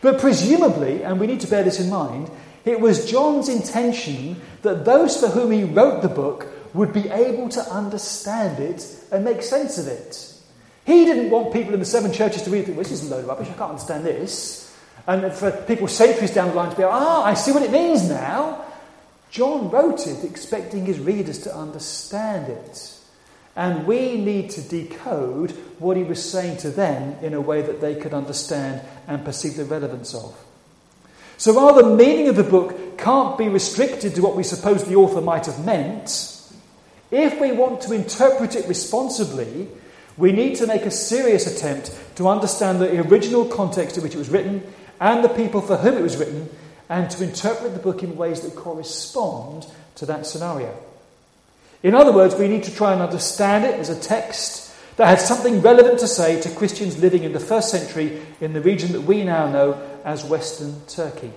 But 0.00 0.18
presumably, 0.18 1.04
and 1.04 1.20
we 1.20 1.26
need 1.26 1.40
to 1.40 1.46
bear 1.46 1.62
this 1.62 1.78
in 1.78 1.90
mind, 1.90 2.30
it 2.64 2.80
was 2.80 3.10
John's 3.10 3.48
intention 3.48 4.40
that 4.62 4.84
those 4.84 5.20
for 5.20 5.28
whom 5.28 5.50
he 5.50 5.64
wrote 5.64 6.02
the 6.02 6.08
book 6.08 6.46
would 6.74 6.92
be 6.92 7.08
able 7.08 7.48
to 7.50 7.60
understand 7.70 8.58
it 8.58 8.86
and 9.10 9.24
make 9.24 9.42
sense 9.42 9.78
of 9.78 9.86
it. 9.86 10.34
He 10.84 11.04
didn't 11.04 11.30
want 11.30 11.52
people 11.52 11.74
in 11.74 11.80
the 11.80 11.86
seven 11.86 12.12
churches 12.12 12.42
to 12.42 12.50
read, 12.50 12.68
well, 12.68 12.78
this 12.78 12.90
is 12.90 13.06
a 13.06 13.10
load 13.10 13.20
of 13.20 13.28
rubbish, 13.28 13.48
I 13.48 13.52
can't 13.52 13.70
understand 13.70 14.04
this. 14.04 14.76
And 15.06 15.32
for 15.32 15.50
people 15.50 15.88
centuries 15.88 16.32
down 16.32 16.48
the 16.48 16.54
line 16.54 16.70
to 16.70 16.76
be, 16.76 16.82
ah, 16.82 17.24
I 17.24 17.34
see 17.34 17.52
what 17.52 17.62
it 17.62 17.70
means 17.70 18.08
now. 18.08 18.64
John 19.30 19.70
wrote 19.70 20.06
it 20.06 20.24
expecting 20.24 20.86
his 20.86 20.98
readers 20.98 21.38
to 21.40 21.54
understand 21.54 22.48
it. 22.48 22.96
And 23.56 23.86
we 23.86 24.16
need 24.16 24.50
to 24.50 24.62
decode 24.62 25.50
what 25.78 25.96
he 25.96 26.02
was 26.02 26.28
saying 26.28 26.58
to 26.58 26.70
them 26.70 27.16
in 27.22 27.34
a 27.34 27.40
way 27.40 27.62
that 27.62 27.80
they 27.80 27.94
could 27.94 28.14
understand 28.14 28.80
and 29.06 29.24
perceive 29.24 29.56
the 29.56 29.64
relevance 29.64 30.14
of. 30.14 30.36
So 31.36 31.54
while 31.54 31.74
the 31.74 31.96
meaning 31.96 32.28
of 32.28 32.36
the 32.36 32.44
book 32.44 32.98
can't 32.98 33.38
be 33.38 33.48
restricted 33.48 34.14
to 34.14 34.22
what 34.22 34.36
we 34.36 34.42
suppose 34.42 34.84
the 34.84 34.96
author 34.96 35.20
might 35.20 35.46
have 35.46 35.64
meant, 35.64 36.39
if 37.10 37.40
we 37.40 37.52
want 37.52 37.82
to 37.82 37.92
interpret 37.92 38.54
it 38.56 38.68
responsibly, 38.68 39.68
we 40.16 40.32
need 40.32 40.56
to 40.56 40.66
make 40.66 40.82
a 40.82 40.90
serious 40.90 41.46
attempt 41.46 41.96
to 42.16 42.28
understand 42.28 42.80
the 42.80 43.00
original 43.08 43.44
context 43.44 43.96
in 43.96 44.02
which 44.02 44.14
it 44.14 44.18
was 44.18 44.28
written 44.28 44.62
and 45.00 45.24
the 45.24 45.28
people 45.28 45.60
for 45.60 45.76
whom 45.78 45.96
it 45.96 46.02
was 46.02 46.18
written, 46.18 46.48
and 46.90 47.10
to 47.10 47.24
interpret 47.24 47.72
the 47.72 47.80
book 47.80 48.02
in 48.02 48.16
ways 48.16 48.42
that 48.42 48.54
correspond 48.54 49.66
to 49.94 50.04
that 50.04 50.26
scenario. 50.26 50.76
In 51.82 51.94
other 51.94 52.12
words, 52.12 52.34
we 52.34 52.48
need 52.48 52.64
to 52.64 52.74
try 52.74 52.92
and 52.92 53.00
understand 53.00 53.64
it 53.64 53.74
as 53.80 53.88
a 53.88 53.98
text 53.98 54.74
that 54.96 55.06
had 55.06 55.20
something 55.20 55.62
relevant 55.62 56.00
to 56.00 56.06
say 56.06 56.38
to 56.42 56.50
Christians 56.50 57.00
living 57.00 57.22
in 57.22 57.32
the 57.32 57.40
first 57.40 57.70
century 57.70 58.20
in 58.42 58.52
the 58.52 58.60
region 58.60 58.92
that 58.92 59.00
we 59.00 59.24
now 59.24 59.50
know 59.50 59.80
as 60.04 60.22
Western 60.22 60.82
Turkey. 60.86 61.32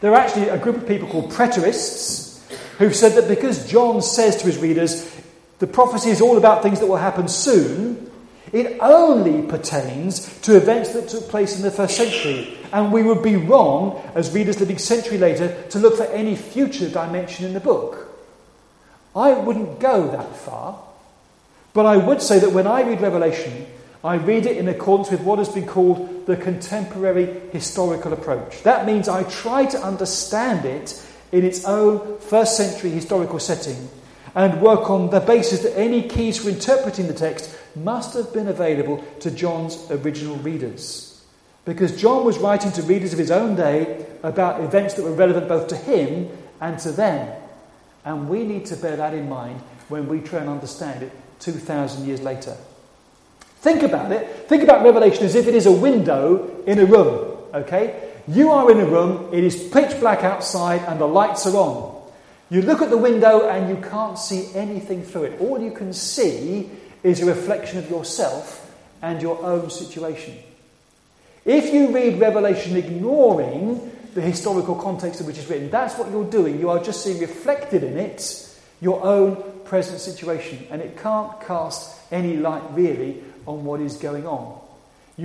There 0.00 0.12
are 0.12 0.20
actually 0.20 0.48
a 0.48 0.58
group 0.58 0.76
of 0.76 0.86
people 0.86 1.08
called 1.08 1.32
preterists 1.32 2.37
who 2.78 2.92
said 2.92 3.12
that 3.12 3.28
because 3.28 3.68
John 3.70 4.00
says 4.02 4.36
to 4.36 4.46
his 4.46 4.58
readers, 4.58 5.14
the 5.58 5.66
prophecy 5.66 6.10
is 6.10 6.20
all 6.20 6.38
about 6.38 6.62
things 6.62 6.80
that 6.80 6.86
will 6.86 6.96
happen 6.96 7.28
soon, 7.28 8.10
it 8.52 8.78
only 8.80 9.46
pertains 9.46 10.40
to 10.40 10.56
events 10.56 10.92
that 10.92 11.08
took 11.08 11.28
place 11.28 11.56
in 11.56 11.62
the 11.62 11.70
first 11.70 11.96
century. 11.96 12.56
And 12.72 12.92
we 12.92 13.02
would 13.02 13.22
be 13.22 13.36
wrong, 13.36 14.00
as 14.14 14.32
readers 14.32 14.60
living 14.60 14.78
century 14.78 15.18
later, 15.18 15.60
to 15.70 15.78
look 15.78 15.96
for 15.96 16.04
any 16.04 16.36
future 16.36 16.88
dimension 16.88 17.44
in 17.44 17.52
the 17.52 17.60
book. 17.60 18.08
I 19.14 19.32
wouldn't 19.32 19.80
go 19.80 20.08
that 20.12 20.36
far, 20.36 20.78
but 21.72 21.84
I 21.84 21.96
would 21.96 22.22
say 22.22 22.38
that 22.38 22.52
when 22.52 22.66
I 22.66 22.82
read 22.82 23.00
Revelation, 23.00 23.66
I 24.04 24.14
read 24.14 24.46
it 24.46 24.56
in 24.56 24.68
accordance 24.68 25.10
with 25.10 25.22
what 25.22 25.38
has 25.38 25.48
been 25.48 25.66
called 25.66 26.26
the 26.26 26.36
contemporary 26.36 27.40
historical 27.50 28.12
approach. 28.12 28.62
That 28.62 28.86
means 28.86 29.08
I 29.08 29.24
try 29.24 29.66
to 29.66 29.82
understand 29.82 30.64
it 30.64 31.04
in 31.32 31.44
its 31.44 31.64
own 31.64 32.18
first 32.20 32.56
century 32.56 32.90
historical 32.90 33.38
setting 33.38 33.88
and 34.34 34.60
work 34.60 34.88
on 34.90 35.10
the 35.10 35.20
basis 35.20 35.62
that 35.62 35.76
any 35.76 36.08
keys 36.08 36.38
for 36.38 36.48
interpreting 36.48 37.06
the 37.06 37.14
text 37.14 37.56
must 37.74 38.14
have 38.14 38.32
been 38.32 38.48
available 38.48 39.04
to 39.20 39.30
John's 39.30 39.90
original 39.90 40.36
readers. 40.36 41.24
Because 41.64 42.00
John 42.00 42.24
was 42.24 42.38
writing 42.38 42.72
to 42.72 42.82
readers 42.82 43.12
of 43.12 43.18
his 43.18 43.30
own 43.30 43.54
day 43.54 44.06
about 44.22 44.62
events 44.62 44.94
that 44.94 45.02
were 45.02 45.12
relevant 45.12 45.48
both 45.48 45.68
to 45.68 45.76
him 45.76 46.30
and 46.60 46.78
to 46.80 46.92
them. 46.92 47.34
And 48.04 48.28
we 48.28 48.44
need 48.44 48.66
to 48.66 48.76
bear 48.76 48.96
that 48.96 49.12
in 49.12 49.28
mind 49.28 49.60
when 49.88 50.08
we 50.08 50.20
try 50.20 50.40
and 50.40 50.48
understand 50.48 51.02
it 51.02 51.12
2,000 51.40 52.06
years 52.06 52.22
later. 52.22 52.56
Think 53.60 53.82
about 53.82 54.12
it. 54.12 54.48
Think 54.48 54.62
about 54.62 54.84
Revelation 54.84 55.24
as 55.24 55.34
if 55.34 55.46
it 55.46 55.54
is 55.54 55.66
a 55.66 55.72
window 55.72 56.62
in 56.64 56.78
a 56.78 56.86
room, 56.86 57.36
okay? 57.52 58.07
You 58.28 58.50
are 58.50 58.70
in 58.70 58.78
a 58.78 58.84
room, 58.84 59.32
it 59.32 59.42
is 59.42 59.68
pitch 59.68 59.98
black 60.00 60.22
outside, 60.22 60.82
and 60.86 61.00
the 61.00 61.06
lights 61.06 61.46
are 61.46 61.56
on. 61.56 61.98
You 62.50 62.60
look 62.60 62.82
at 62.82 62.90
the 62.90 62.98
window 62.98 63.48
and 63.48 63.68
you 63.68 63.82
can't 63.82 64.18
see 64.18 64.50
anything 64.54 65.02
through 65.02 65.24
it. 65.24 65.40
All 65.40 65.58
you 65.60 65.70
can 65.70 65.92
see 65.94 66.70
is 67.02 67.20
a 67.20 67.26
reflection 67.26 67.78
of 67.78 67.88
yourself 67.88 68.70
and 69.00 69.22
your 69.22 69.42
own 69.42 69.70
situation. 69.70 70.36
If 71.44 71.72
you 71.72 71.94
read 71.94 72.20
Revelation 72.20 72.76
ignoring 72.76 73.90
the 74.12 74.20
historical 74.20 74.74
context 74.74 75.20
in 75.20 75.26
which 75.26 75.38
it's 75.38 75.48
written, 75.48 75.70
that's 75.70 75.96
what 75.96 76.10
you're 76.10 76.30
doing. 76.30 76.60
You 76.60 76.68
are 76.68 76.82
just 76.82 77.02
seeing 77.02 77.20
reflected 77.20 77.82
in 77.82 77.96
it 77.96 78.44
your 78.80 79.02
own 79.04 79.42
present 79.64 80.00
situation, 80.00 80.66
and 80.70 80.82
it 80.82 80.98
can't 80.98 81.40
cast 81.40 81.98
any 82.12 82.36
light 82.36 82.62
really 82.72 83.22
on 83.46 83.64
what 83.64 83.80
is 83.80 83.96
going 83.96 84.26
on. 84.26 84.60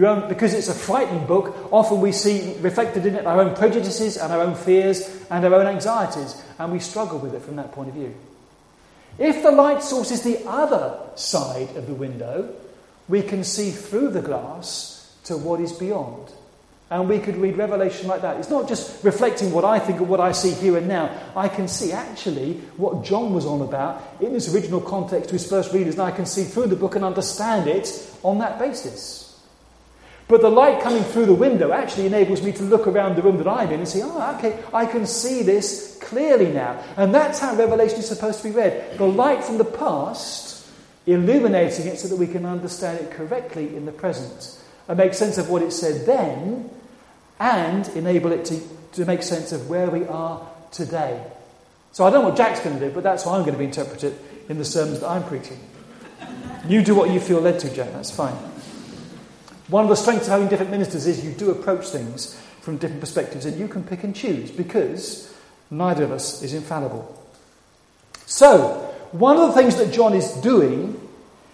Own, 0.02 0.28
because 0.28 0.56
it's 0.56 0.70
a 0.70 0.74
frightening 0.74 1.28
book, 1.28 1.56
often 1.72 2.02
we 2.02 2.12
see 2.12 2.58
reflected 2.62 3.06
in 3.06 3.14
it 3.16 3.28
our 3.28 3.42
own 3.42 3.56
prejudices 3.56 4.18
and 4.18 4.34
our 4.34 4.42
own 4.42 4.56
fears 4.56 5.08
and 5.30 5.46
our 5.46 5.54
own 5.54 5.68
anxieties, 5.68 6.42
and 6.58 6.72
we 6.72 6.80
struggle 6.80 7.20
with 7.20 7.36
it 7.36 7.44
from 7.44 7.58
that 7.58 7.72
point 7.72 7.90
of 7.90 7.96
view. 7.96 8.16
If 9.20 9.44
the 9.44 9.52
light 9.52 9.84
source 9.84 10.10
is 10.10 10.24
the 10.24 10.44
other 10.48 11.00
side 11.16 11.76
of 11.76 11.86
the 11.86 11.94
window, 11.94 12.56
we 13.08 13.22
can 13.22 13.44
see 13.44 13.70
through 13.70 14.10
the 14.10 14.22
glass 14.22 15.16
to 15.26 15.38
what 15.38 15.60
is 15.60 15.72
beyond. 15.72 16.32
And 16.90 17.08
we 17.08 17.20
could 17.20 17.38
read 17.38 17.58
Revelation 17.58 18.08
like 18.08 18.22
that. 18.22 18.38
It's 18.38 18.50
not 18.50 18.68
just 18.68 19.04
reflecting 19.04 19.52
what 19.52 19.66
I 19.66 19.80
think 19.80 20.02
or 20.02 20.06
what 20.06 20.20
I 20.20 20.32
see 20.32 20.52
here 20.52 20.78
and 20.78 20.88
now. 20.88 21.16
I 21.36 21.48
can 21.48 21.68
see 21.68 21.92
actually 21.92 22.56
what 22.78 23.04
John 23.04 23.34
was 23.34 23.46
on 23.46 23.62
about 23.62 24.02
in 24.20 24.36
its 24.36 24.54
original 24.54 24.82
context 24.82 25.30
to 25.30 25.34
his 25.34 25.48
first 25.48 25.74
readers, 25.74 25.96
and 25.96 26.04
I 26.04 26.12
can 26.12 26.26
see 26.26 26.44
through 26.44 26.68
the 26.68 26.76
book 26.76 26.96
and 26.96 27.06
understand 27.06 27.68
it 27.68 27.88
on 28.24 28.40
that 28.40 28.58
basis. 28.58 29.23
But 30.28 30.42
the 30.42 30.50
light 30.50 30.82
coming 30.82 31.04
through 31.04 31.26
the 31.26 31.34
window 31.34 31.72
actually 31.72 32.06
enables 32.06 32.42
me 32.42 32.54
to 32.54 32.64
look 32.64 32.88
around 32.88 33.16
the 33.16 33.22
room 33.22 33.38
that 33.38 33.48
I'm 33.48 33.72
in 33.72 33.80
and 33.80 33.88
see, 33.88 34.02
oh, 34.04 34.36
okay, 34.38 34.58
I 34.74 34.86
can 34.86 35.06
see 35.06 35.44
this 35.44 35.98
clearly 36.02 36.52
now. 36.52 36.82
And 36.98 37.14
that's 37.14 37.40
how 37.40 37.56
Revelation 37.56 38.00
is 38.00 38.08
supposed 38.08 38.42
to 38.42 38.50
be 38.50 38.56
read. 38.56 38.98
The 38.98 39.06
light 39.06 39.44
from 39.44 39.58
the 39.58 39.66
past 39.66 40.66
illuminating 41.06 41.88
it 41.88 42.00
so 42.00 42.08
that 42.08 42.16
we 42.16 42.28
can 42.28 42.46
understand 42.46 43.00
it 43.00 43.12
correctly 43.12 43.76
in 43.76 43.86
the 43.86 43.92
present 43.92 44.58
and 44.88 44.98
make 44.98 45.14
sense 45.14 45.38
of 45.38 45.50
what 45.50 45.62
it 45.62 45.72
said 45.72 46.06
then 46.06 46.70
and 47.40 47.88
enable 47.90 48.32
it 48.32 48.46
to, 48.46 48.62
to 48.94 49.06
make 49.06 49.24
sense 49.24 49.52
of 49.52 49.70
where 49.70 49.90
we 49.90 50.06
are 50.06 50.48
today. 50.72 51.22
So 51.92 52.06
I 52.06 52.10
don't 52.10 52.24
know 52.24 52.30
what 52.30 52.38
Jack's 52.38 52.62
going 52.62 52.80
to 52.80 52.88
do, 52.88 52.94
but 52.94 53.04
that's 53.04 53.24
how 53.24 53.32
I'm 53.32 53.42
going 53.42 53.54
to 53.54 53.60
be 53.60 53.66
interpreted 53.66 54.18
in 54.50 54.58
the 54.58 54.66
sermons 54.66 55.02
that 55.02 55.10
I'm 55.10 55.24
preaching. 55.24 55.60
You 56.68 56.82
do 56.82 56.96
what 56.96 57.10
you 57.10 57.20
feel 57.20 57.42
led 57.42 57.60
to, 57.60 57.74
Jack, 57.74 57.92
that's 57.92 58.12
fine. 58.12 58.36
One 59.68 59.84
of 59.84 59.90
the 59.90 59.96
strengths 59.96 60.26
of 60.26 60.32
having 60.32 60.48
different 60.48 60.72
ministers 60.72 61.08
is 61.08 61.24
you 61.24 61.32
do 61.32 61.52
approach 61.52 61.88
things 61.88 62.40
from 62.62 62.78
different 62.78 63.02
perspectives 63.02 63.46
and 63.46 63.58
you 63.58 63.68
can 63.68 63.84
pick 63.84 64.04
and 64.04 64.16
choose 64.16 64.52
because 64.52 65.34
neither 65.70 66.04
of 66.04 66.12
us 66.12 66.42
is 66.42 66.54
infallible. 66.54 67.20
So, 68.26 68.94
one 69.12 69.38
of 69.38 69.48
the 69.50 69.54
things 69.54 69.76
that 69.78 69.94
John 69.94 70.14
is 70.14 70.32
doing 70.42 71.00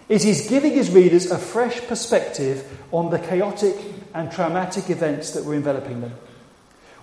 is 0.08 0.22
he's 0.22 0.48
giving 0.48 0.72
his 0.72 0.90
readers 0.90 1.30
a 1.30 1.38
fresh 1.38 1.80
perspective 1.82 2.66
on 2.90 3.10
the 3.10 3.18
chaotic 3.18 3.76
and 4.14 4.30
traumatic 4.30 4.90
events 4.90 5.32
that 5.32 5.44
were 5.44 5.54
enveloping 5.54 6.00
them. 6.00 6.12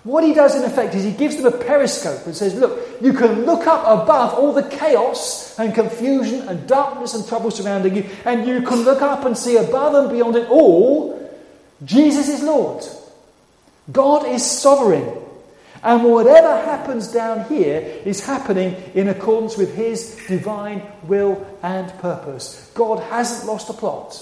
What 0.04 0.24
he 0.24 0.34
does, 0.34 0.54
in 0.54 0.62
effect, 0.62 0.94
is 0.94 1.04
he 1.04 1.12
gives 1.12 1.36
them 1.36 1.46
a 1.46 1.56
periscope 1.56 2.26
and 2.26 2.36
says, 2.36 2.54
Look, 2.54 2.87
you 3.00 3.12
can 3.12 3.44
look 3.46 3.66
up 3.66 3.82
above 3.82 4.34
all 4.34 4.52
the 4.52 4.62
chaos 4.62 5.58
and 5.58 5.74
confusion 5.74 6.48
and 6.48 6.66
darkness 6.66 7.14
and 7.14 7.26
trouble 7.26 7.50
surrounding 7.50 7.96
you, 7.96 8.06
and 8.24 8.46
you 8.46 8.62
can 8.62 8.82
look 8.82 9.02
up 9.02 9.24
and 9.24 9.36
see 9.36 9.56
above 9.56 9.94
and 9.94 10.10
beyond 10.10 10.36
it 10.36 10.48
all 10.48 11.18
Jesus 11.84 12.28
is 12.28 12.42
Lord. 12.42 12.84
God 13.90 14.26
is 14.26 14.44
sovereign. 14.44 15.16
And 15.82 16.02
whatever 16.02 16.60
happens 16.64 17.12
down 17.12 17.44
here 17.44 17.78
is 18.04 18.24
happening 18.24 18.74
in 18.94 19.08
accordance 19.08 19.56
with 19.56 19.76
His 19.76 20.18
divine 20.26 20.82
will 21.04 21.46
and 21.62 21.88
purpose. 22.00 22.70
God 22.74 23.00
hasn't 23.04 23.46
lost 23.46 23.70
a 23.70 23.72
plot. 23.72 24.20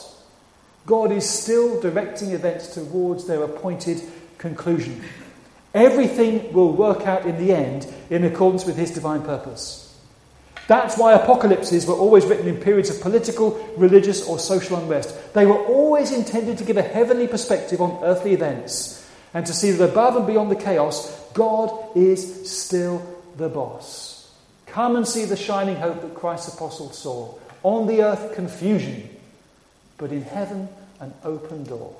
God 0.84 1.10
is 1.12 1.28
still 1.28 1.80
directing 1.80 2.32
events 2.32 2.74
towards 2.74 3.26
their 3.26 3.42
appointed 3.42 4.02
conclusion. 4.36 5.02
Everything 5.76 6.54
will 6.54 6.72
work 6.72 7.06
out 7.06 7.26
in 7.26 7.36
the 7.36 7.52
end 7.52 7.86
in 8.08 8.24
accordance 8.24 8.64
with 8.64 8.78
his 8.78 8.92
divine 8.92 9.20
purpose. 9.20 9.82
That's 10.68 10.96
why 10.96 11.12
apocalypses 11.12 11.84
were 11.84 11.94
always 11.94 12.24
written 12.24 12.48
in 12.48 12.56
periods 12.56 12.88
of 12.88 13.02
political, 13.02 13.52
religious, 13.76 14.26
or 14.26 14.38
social 14.38 14.78
unrest. 14.78 15.34
They 15.34 15.44
were 15.44 15.62
always 15.66 16.12
intended 16.12 16.56
to 16.58 16.64
give 16.64 16.78
a 16.78 16.82
heavenly 16.82 17.28
perspective 17.28 17.82
on 17.82 18.02
earthly 18.02 18.32
events 18.32 19.06
and 19.34 19.44
to 19.44 19.52
see 19.52 19.70
that 19.70 19.90
above 19.90 20.16
and 20.16 20.26
beyond 20.26 20.50
the 20.50 20.56
chaos, 20.56 21.14
God 21.34 21.94
is 21.94 22.50
still 22.50 23.06
the 23.36 23.50
boss. 23.50 24.32
Come 24.64 24.96
and 24.96 25.06
see 25.06 25.26
the 25.26 25.36
shining 25.36 25.76
hope 25.76 26.00
that 26.00 26.14
Christ's 26.14 26.54
apostles 26.54 26.96
saw. 26.96 27.34
On 27.62 27.86
the 27.86 28.02
earth, 28.02 28.34
confusion, 28.34 29.10
but 29.98 30.10
in 30.10 30.22
heaven, 30.22 30.70
an 31.00 31.12
open 31.22 31.64
door 31.64 31.94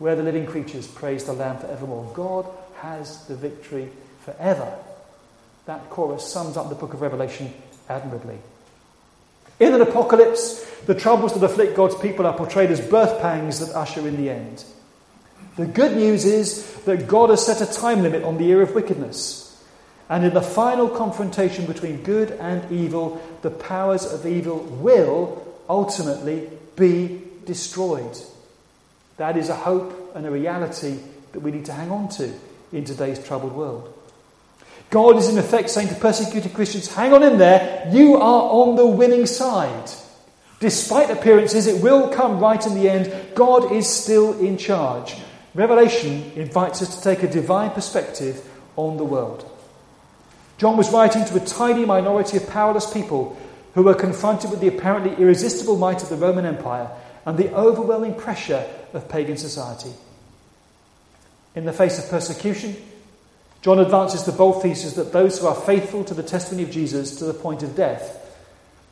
where 0.00 0.16
the 0.16 0.22
living 0.22 0.46
creatures 0.46 0.88
praise 0.88 1.24
the 1.24 1.32
Lamb 1.32 1.58
forevermore. 1.58 2.10
God 2.14 2.46
has 2.80 3.26
the 3.26 3.36
victory 3.36 3.88
forever. 4.24 4.72
That 5.66 5.90
chorus 5.90 6.26
sums 6.26 6.56
up 6.56 6.68
the 6.68 6.74
book 6.74 6.94
of 6.94 7.00
Revelation 7.00 7.52
admirably. 7.88 8.38
In 9.58 9.74
an 9.74 9.82
apocalypse, 9.82 10.64
the 10.86 10.94
troubles 10.94 11.34
that 11.34 11.44
afflict 11.44 11.76
God's 11.76 11.94
people 11.96 12.26
are 12.26 12.36
portrayed 12.36 12.70
as 12.70 12.80
birth 12.80 13.20
pangs 13.20 13.60
that 13.60 13.76
usher 13.76 14.06
in 14.08 14.16
the 14.16 14.30
end. 14.30 14.64
The 15.56 15.66
good 15.66 15.96
news 15.96 16.24
is 16.24 16.74
that 16.84 17.06
God 17.06 17.28
has 17.30 17.44
set 17.44 17.60
a 17.60 17.70
time 17.70 18.02
limit 18.02 18.22
on 18.22 18.38
the 18.38 18.44
year 18.44 18.62
of 18.62 18.74
wickedness. 18.74 19.46
And 20.08 20.24
in 20.24 20.32
the 20.32 20.42
final 20.42 20.88
confrontation 20.88 21.66
between 21.66 22.02
good 22.02 22.30
and 22.32 22.72
evil, 22.72 23.20
the 23.42 23.50
powers 23.50 24.10
of 24.10 24.26
evil 24.26 24.58
will 24.58 25.46
ultimately 25.68 26.50
be 26.74 27.20
destroyed. 27.44 28.16
That 29.18 29.36
is 29.36 29.50
a 29.50 29.54
hope 29.54 30.12
and 30.14 30.26
a 30.26 30.30
reality 30.30 30.98
that 31.32 31.40
we 31.40 31.50
need 31.50 31.66
to 31.66 31.72
hang 31.72 31.90
on 31.90 32.08
to 32.10 32.32
in 32.72 32.84
today's 32.84 33.22
troubled 33.24 33.52
world. 33.52 33.92
God 34.90 35.16
is 35.16 35.28
in 35.28 35.38
effect 35.38 35.70
saying 35.70 35.88
to 35.88 35.94
persecuted 35.94 36.52
Christians, 36.52 36.92
hang 36.92 37.12
on 37.12 37.22
in 37.22 37.38
there, 37.38 37.88
you 37.92 38.16
are 38.16 38.42
on 38.42 38.76
the 38.76 38.86
winning 38.86 39.26
side. 39.26 39.90
Despite 40.58 41.10
appearances, 41.10 41.66
it 41.66 41.82
will 41.82 42.08
come 42.08 42.40
right 42.40 42.64
in 42.66 42.74
the 42.74 42.88
end. 42.88 43.34
God 43.34 43.72
is 43.72 43.88
still 43.88 44.38
in 44.38 44.58
charge. 44.58 45.16
Revelation 45.54 46.32
invites 46.34 46.82
us 46.82 46.96
to 46.96 47.02
take 47.02 47.22
a 47.22 47.32
divine 47.32 47.70
perspective 47.70 48.46
on 48.76 48.96
the 48.96 49.04
world. 49.04 49.48
John 50.58 50.76
was 50.76 50.92
writing 50.92 51.24
to 51.24 51.36
a 51.36 51.46
tiny 51.46 51.86
minority 51.86 52.36
of 52.36 52.48
powerless 52.48 52.92
people 52.92 53.38
who 53.74 53.82
were 53.82 53.94
confronted 53.94 54.50
with 54.50 54.60
the 54.60 54.68
apparently 54.68 55.14
irresistible 55.22 55.76
might 55.76 56.02
of 56.02 56.08
the 56.08 56.16
Roman 56.16 56.44
Empire 56.44 56.90
and 57.24 57.38
the 57.38 57.54
overwhelming 57.54 58.14
pressure 58.14 58.66
of 58.92 59.08
pagan 59.08 59.36
society. 59.36 59.92
In 61.54 61.64
the 61.64 61.72
face 61.72 61.98
of 61.98 62.08
persecution, 62.08 62.76
John 63.62 63.78
advances 63.78 64.24
the 64.24 64.32
bold 64.32 64.62
thesis 64.62 64.94
that 64.94 65.12
those 65.12 65.38
who 65.38 65.46
are 65.46 65.54
faithful 65.54 66.04
to 66.04 66.14
the 66.14 66.22
testimony 66.22 66.62
of 66.62 66.70
Jesus 66.70 67.16
to 67.16 67.24
the 67.24 67.34
point 67.34 67.62
of 67.62 67.76
death 67.76 68.16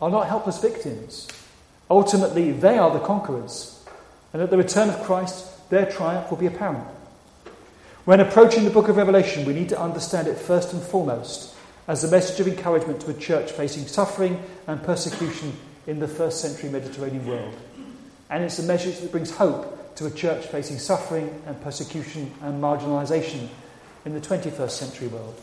are 0.03 0.11
not 0.11 0.27
helpless 0.27 0.61
victims. 0.61 1.29
Ultimately, 1.91 2.53
they 2.53 2.77
are 2.77 2.91
the 2.91 3.01
conquerors, 3.01 3.83
and 4.33 4.43
at 4.43 4.51
the 4.51 4.59
return 4.59 4.91
of 4.91 5.03
Christ, 5.05 5.71
their 5.71 5.91
triumph 5.91 6.31
will 6.31 6.39
be 6.39 6.47
apparent. 6.47 6.85
When 8.05 8.21
approaching 8.21 8.65
the 8.65 8.71
book 8.71 8.89
of 8.89 8.97
Revelation, 8.97 9.45
we 9.45 9.55
need 9.55 9.69
to 9.71 9.81
understand 9.81 10.29
it 10.29 10.37
first 10.37 10.73
and 10.73 10.83
foremost 10.83 11.55
as 11.87 12.05
a 12.05 12.11
message 12.11 12.41
of 12.41 12.49
encouragement 12.49 13.01
to 13.01 13.11
a 13.11 13.15
church 13.15 13.53
facing 13.53 13.87
suffering 13.87 14.43
and 14.67 14.83
persecution 14.83 15.55
in 15.87 15.99
the 15.99 16.09
first 16.09 16.41
century 16.41 16.69
Mediterranean 16.69 17.27
world. 17.27 17.55
And 18.29 18.45
it's 18.45 18.59
a 18.59 18.63
message 18.63 18.99
that 18.99 19.13
brings 19.13 19.31
hope 19.31 19.78
to 19.99 20.07
a 20.07 20.11
church 20.13 20.47
facing 20.47 20.79
suffering 20.79 21.43
and 21.45 21.61
persecution 21.61 22.33
and 22.43 22.63
marginalisation 22.63 23.49
in 24.05 24.15
the 24.15 24.21
21st 24.21 24.71
century 24.71 25.09
world. 25.09 25.35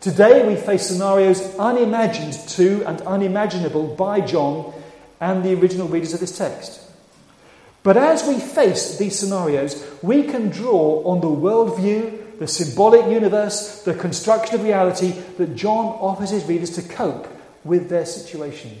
Today 0.00 0.46
we 0.46 0.56
face 0.56 0.86
scenarios 0.86 1.56
unimagined 1.58 2.34
to 2.50 2.84
and 2.84 3.00
unimaginable 3.00 3.94
by 3.96 4.20
John 4.20 4.74
and 5.22 5.42
the 5.42 5.58
original 5.58 5.88
readers 5.88 6.12
of 6.12 6.20
this 6.20 6.36
text. 6.36 6.82
But 7.82 7.96
as 7.96 8.28
we 8.28 8.38
face 8.38 8.98
these 8.98 9.18
scenarios, 9.18 9.82
we 10.02 10.24
can 10.24 10.50
draw 10.50 11.02
on 11.04 11.22
the 11.22 11.28
worldview, 11.28 12.38
the 12.38 12.46
symbolic 12.46 13.06
universe, 13.06 13.84
the 13.84 13.94
construction 13.94 14.56
of 14.56 14.64
reality 14.64 15.12
that 15.38 15.56
John 15.56 15.86
offers 15.86 16.28
his 16.28 16.44
readers 16.44 16.70
to 16.72 16.82
cope 16.82 17.26
with 17.64 17.88
their 17.88 18.04
situation. 18.04 18.78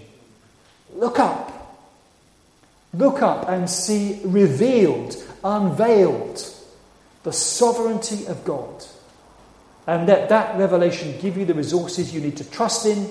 Look 0.92 1.18
up. 1.18 1.55
Look 2.96 3.20
up 3.20 3.48
and 3.48 3.68
see 3.68 4.20
revealed, 4.24 5.16
unveiled, 5.44 6.42
the 7.24 7.32
sovereignty 7.32 8.26
of 8.26 8.44
God. 8.44 8.84
And 9.86 10.06
let 10.08 10.30
that 10.30 10.58
revelation 10.58 11.18
give 11.20 11.36
you 11.36 11.44
the 11.44 11.54
resources 11.54 12.14
you 12.14 12.20
need 12.20 12.38
to 12.38 12.50
trust 12.50 12.86
in, 12.86 13.08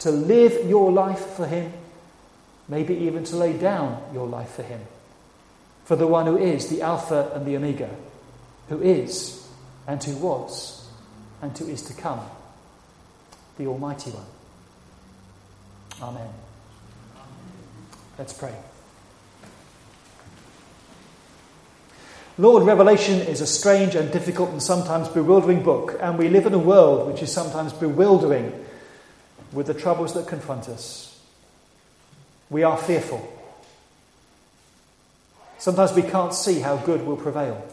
to 0.00 0.10
live 0.10 0.68
your 0.68 0.92
life 0.92 1.24
for 1.36 1.46
Him, 1.46 1.72
maybe 2.68 2.94
even 2.94 3.24
to 3.24 3.36
lay 3.36 3.52
down 3.54 4.00
your 4.12 4.26
life 4.26 4.50
for 4.50 4.62
Him. 4.62 4.80
For 5.84 5.96
the 5.96 6.06
one 6.06 6.26
who 6.26 6.38
is 6.38 6.68
the 6.68 6.82
Alpha 6.82 7.32
and 7.34 7.44
the 7.44 7.56
Omega, 7.56 7.90
who 8.68 8.80
is 8.80 9.46
and 9.86 10.02
who 10.02 10.16
was 10.16 10.88
and 11.42 11.56
who 11.56 11.66
is 11.68 11.82
to 11.82 11.94
come, 11.94 12.20
the 13.58 13.66
Almighty 13.66 14.10
One. 14.10 14.24
Amen. 16.00 16.28
Let's 18.18 18.32
pray. 18.32 18.54
Lord, 22.36 22.64
Revelation 22.64 23.20
is 23.20 23.40
a 23.40 23.46
strange 23.46 23.94
and 23.94 24.10
difficult 24.10 24.50
and 24.50 24.60
sometimes 24.60 25.06
bewildering 25.08 25.62
book, 25.62 25.96
and 26.00 26.18
we 26.18 26.28
live 26.28 26.46
in 26.46 26.54
a 26.54 26.58
world 26.58 27.06
which 27.06 27.22
is 27.22 27.30
sometimes 27.30 27.72
bewildering 27.72 28.52
with 29.52 29.68
the 29.68 29.74
troubles 29.74 30.14
that 30.14 30.26
confront 30.26 30.68
us. 30.68 31.16
We 32.50 32.64
are 32.64 32.76
fearful. 32.76 33.30
Sometimes 35.58 35.92
we 35.92 36.02
can't 36.02 36.34
see 36.34 36.58
how 36.58 36.76
good 36.78 37.06
will 37.06 37.16
prevail. 37.16 37.64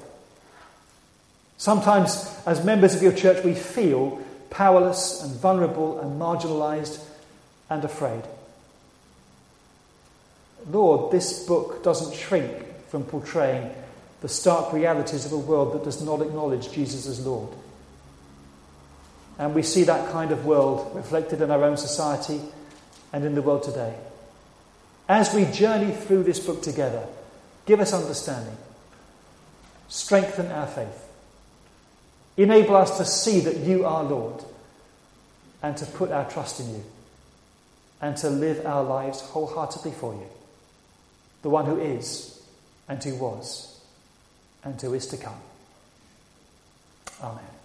Sometimes, 1.57 2.31
as 2.45 2.63
members 2.63 2.93
of 2.93 3.01
your 3.01 3.13
church, 3.13 3.43
we 3.43 3.55
feel 3.55 4.21
powerless 4.51 5.23
and 5.23 5.35
vulnerable 5.39 5.99
and 5.99 6.21
marginalized 6.21 7.03
and 7.67 7.83
afraid. 7.83 8.23
Lord, 10.69 11.11
this 11.11 11.47
book 11.47 11.83
doesn't 11.83 12.15
shrink 12.15 12.51
from 12.89 13.03
portraying 13.05 13.73
the 14.21 14.29
stark 14.29 14.71
realities 14.71 15.25
of 15.25 15.33
a 15.33 15.37
world 15.37 15.73
that 15.73 15.83
does 15.83 16.01
not 16.01 16.21
acknowledge 16.21 16.71
Jesus 16.71 17.07
as 17.07 17.25
Lord. 17.25 17.49
And 19.39 19.55
we 19.55 19.63
see 19.63 19.83
that 19.83 20.11
kind 20.11 20.31
of 20.31 20.45
world 20.45 20.95
reflected 20.95 21.41
in 21.41 21.49
our 21.49 21.63
own 21.63 21.75
society 21.75 22.39
and 23.11 23.25
in 23.25 23.33
the 23.33 23.41
world 23.41 23.63
today. 23.63 23.95
As 25.09 25.33
we 25.33 25.45
journey 25.45 25.91
through 25.91 26.23
this 26.23 26.39
book 26.39 26.61
together, 26.61 27.05
give 27.65 27.79
us 27.79 27.93
understanding, 27.93 28.55
strengthen 29.89 30.51
our 30.51 30.67
faith, 30.67 31.07
enable 32.37 32.75
us 32.75 32.97
to 32.99 33.05
see 33.05 33.39
that 33.41 33.57
you 33.57 33.85
are 33.85 34.03
Lord, 34.03 34.43
and 35.63 35.75
to 35.77 35.85
put 35.85 36.11
our 36.11 36.29
trust 36.29 36.59
in 36.59 36.69
you, 36.75 36.83
and 37.99 38.15
to 38.17 38.29
live 38.29 38.65
our 38.65 38.83
lives 38.83 39.21
wholeheartedly 39.21 39.91
for 39.91 40.13
you, 40.13 40.27
the 41.41 41.49
one 41.49 41.65
who 41.65 41.79
is 41.79 42.39
and 42.87 43.03
who 43.03 43.15
was 43.15 43.70
and 44.63 44.79
who 44.79 44.93
is 44.93 45.07
to 45.07 45.17
come. 45.17 45.41
Amen. 47.21 47.60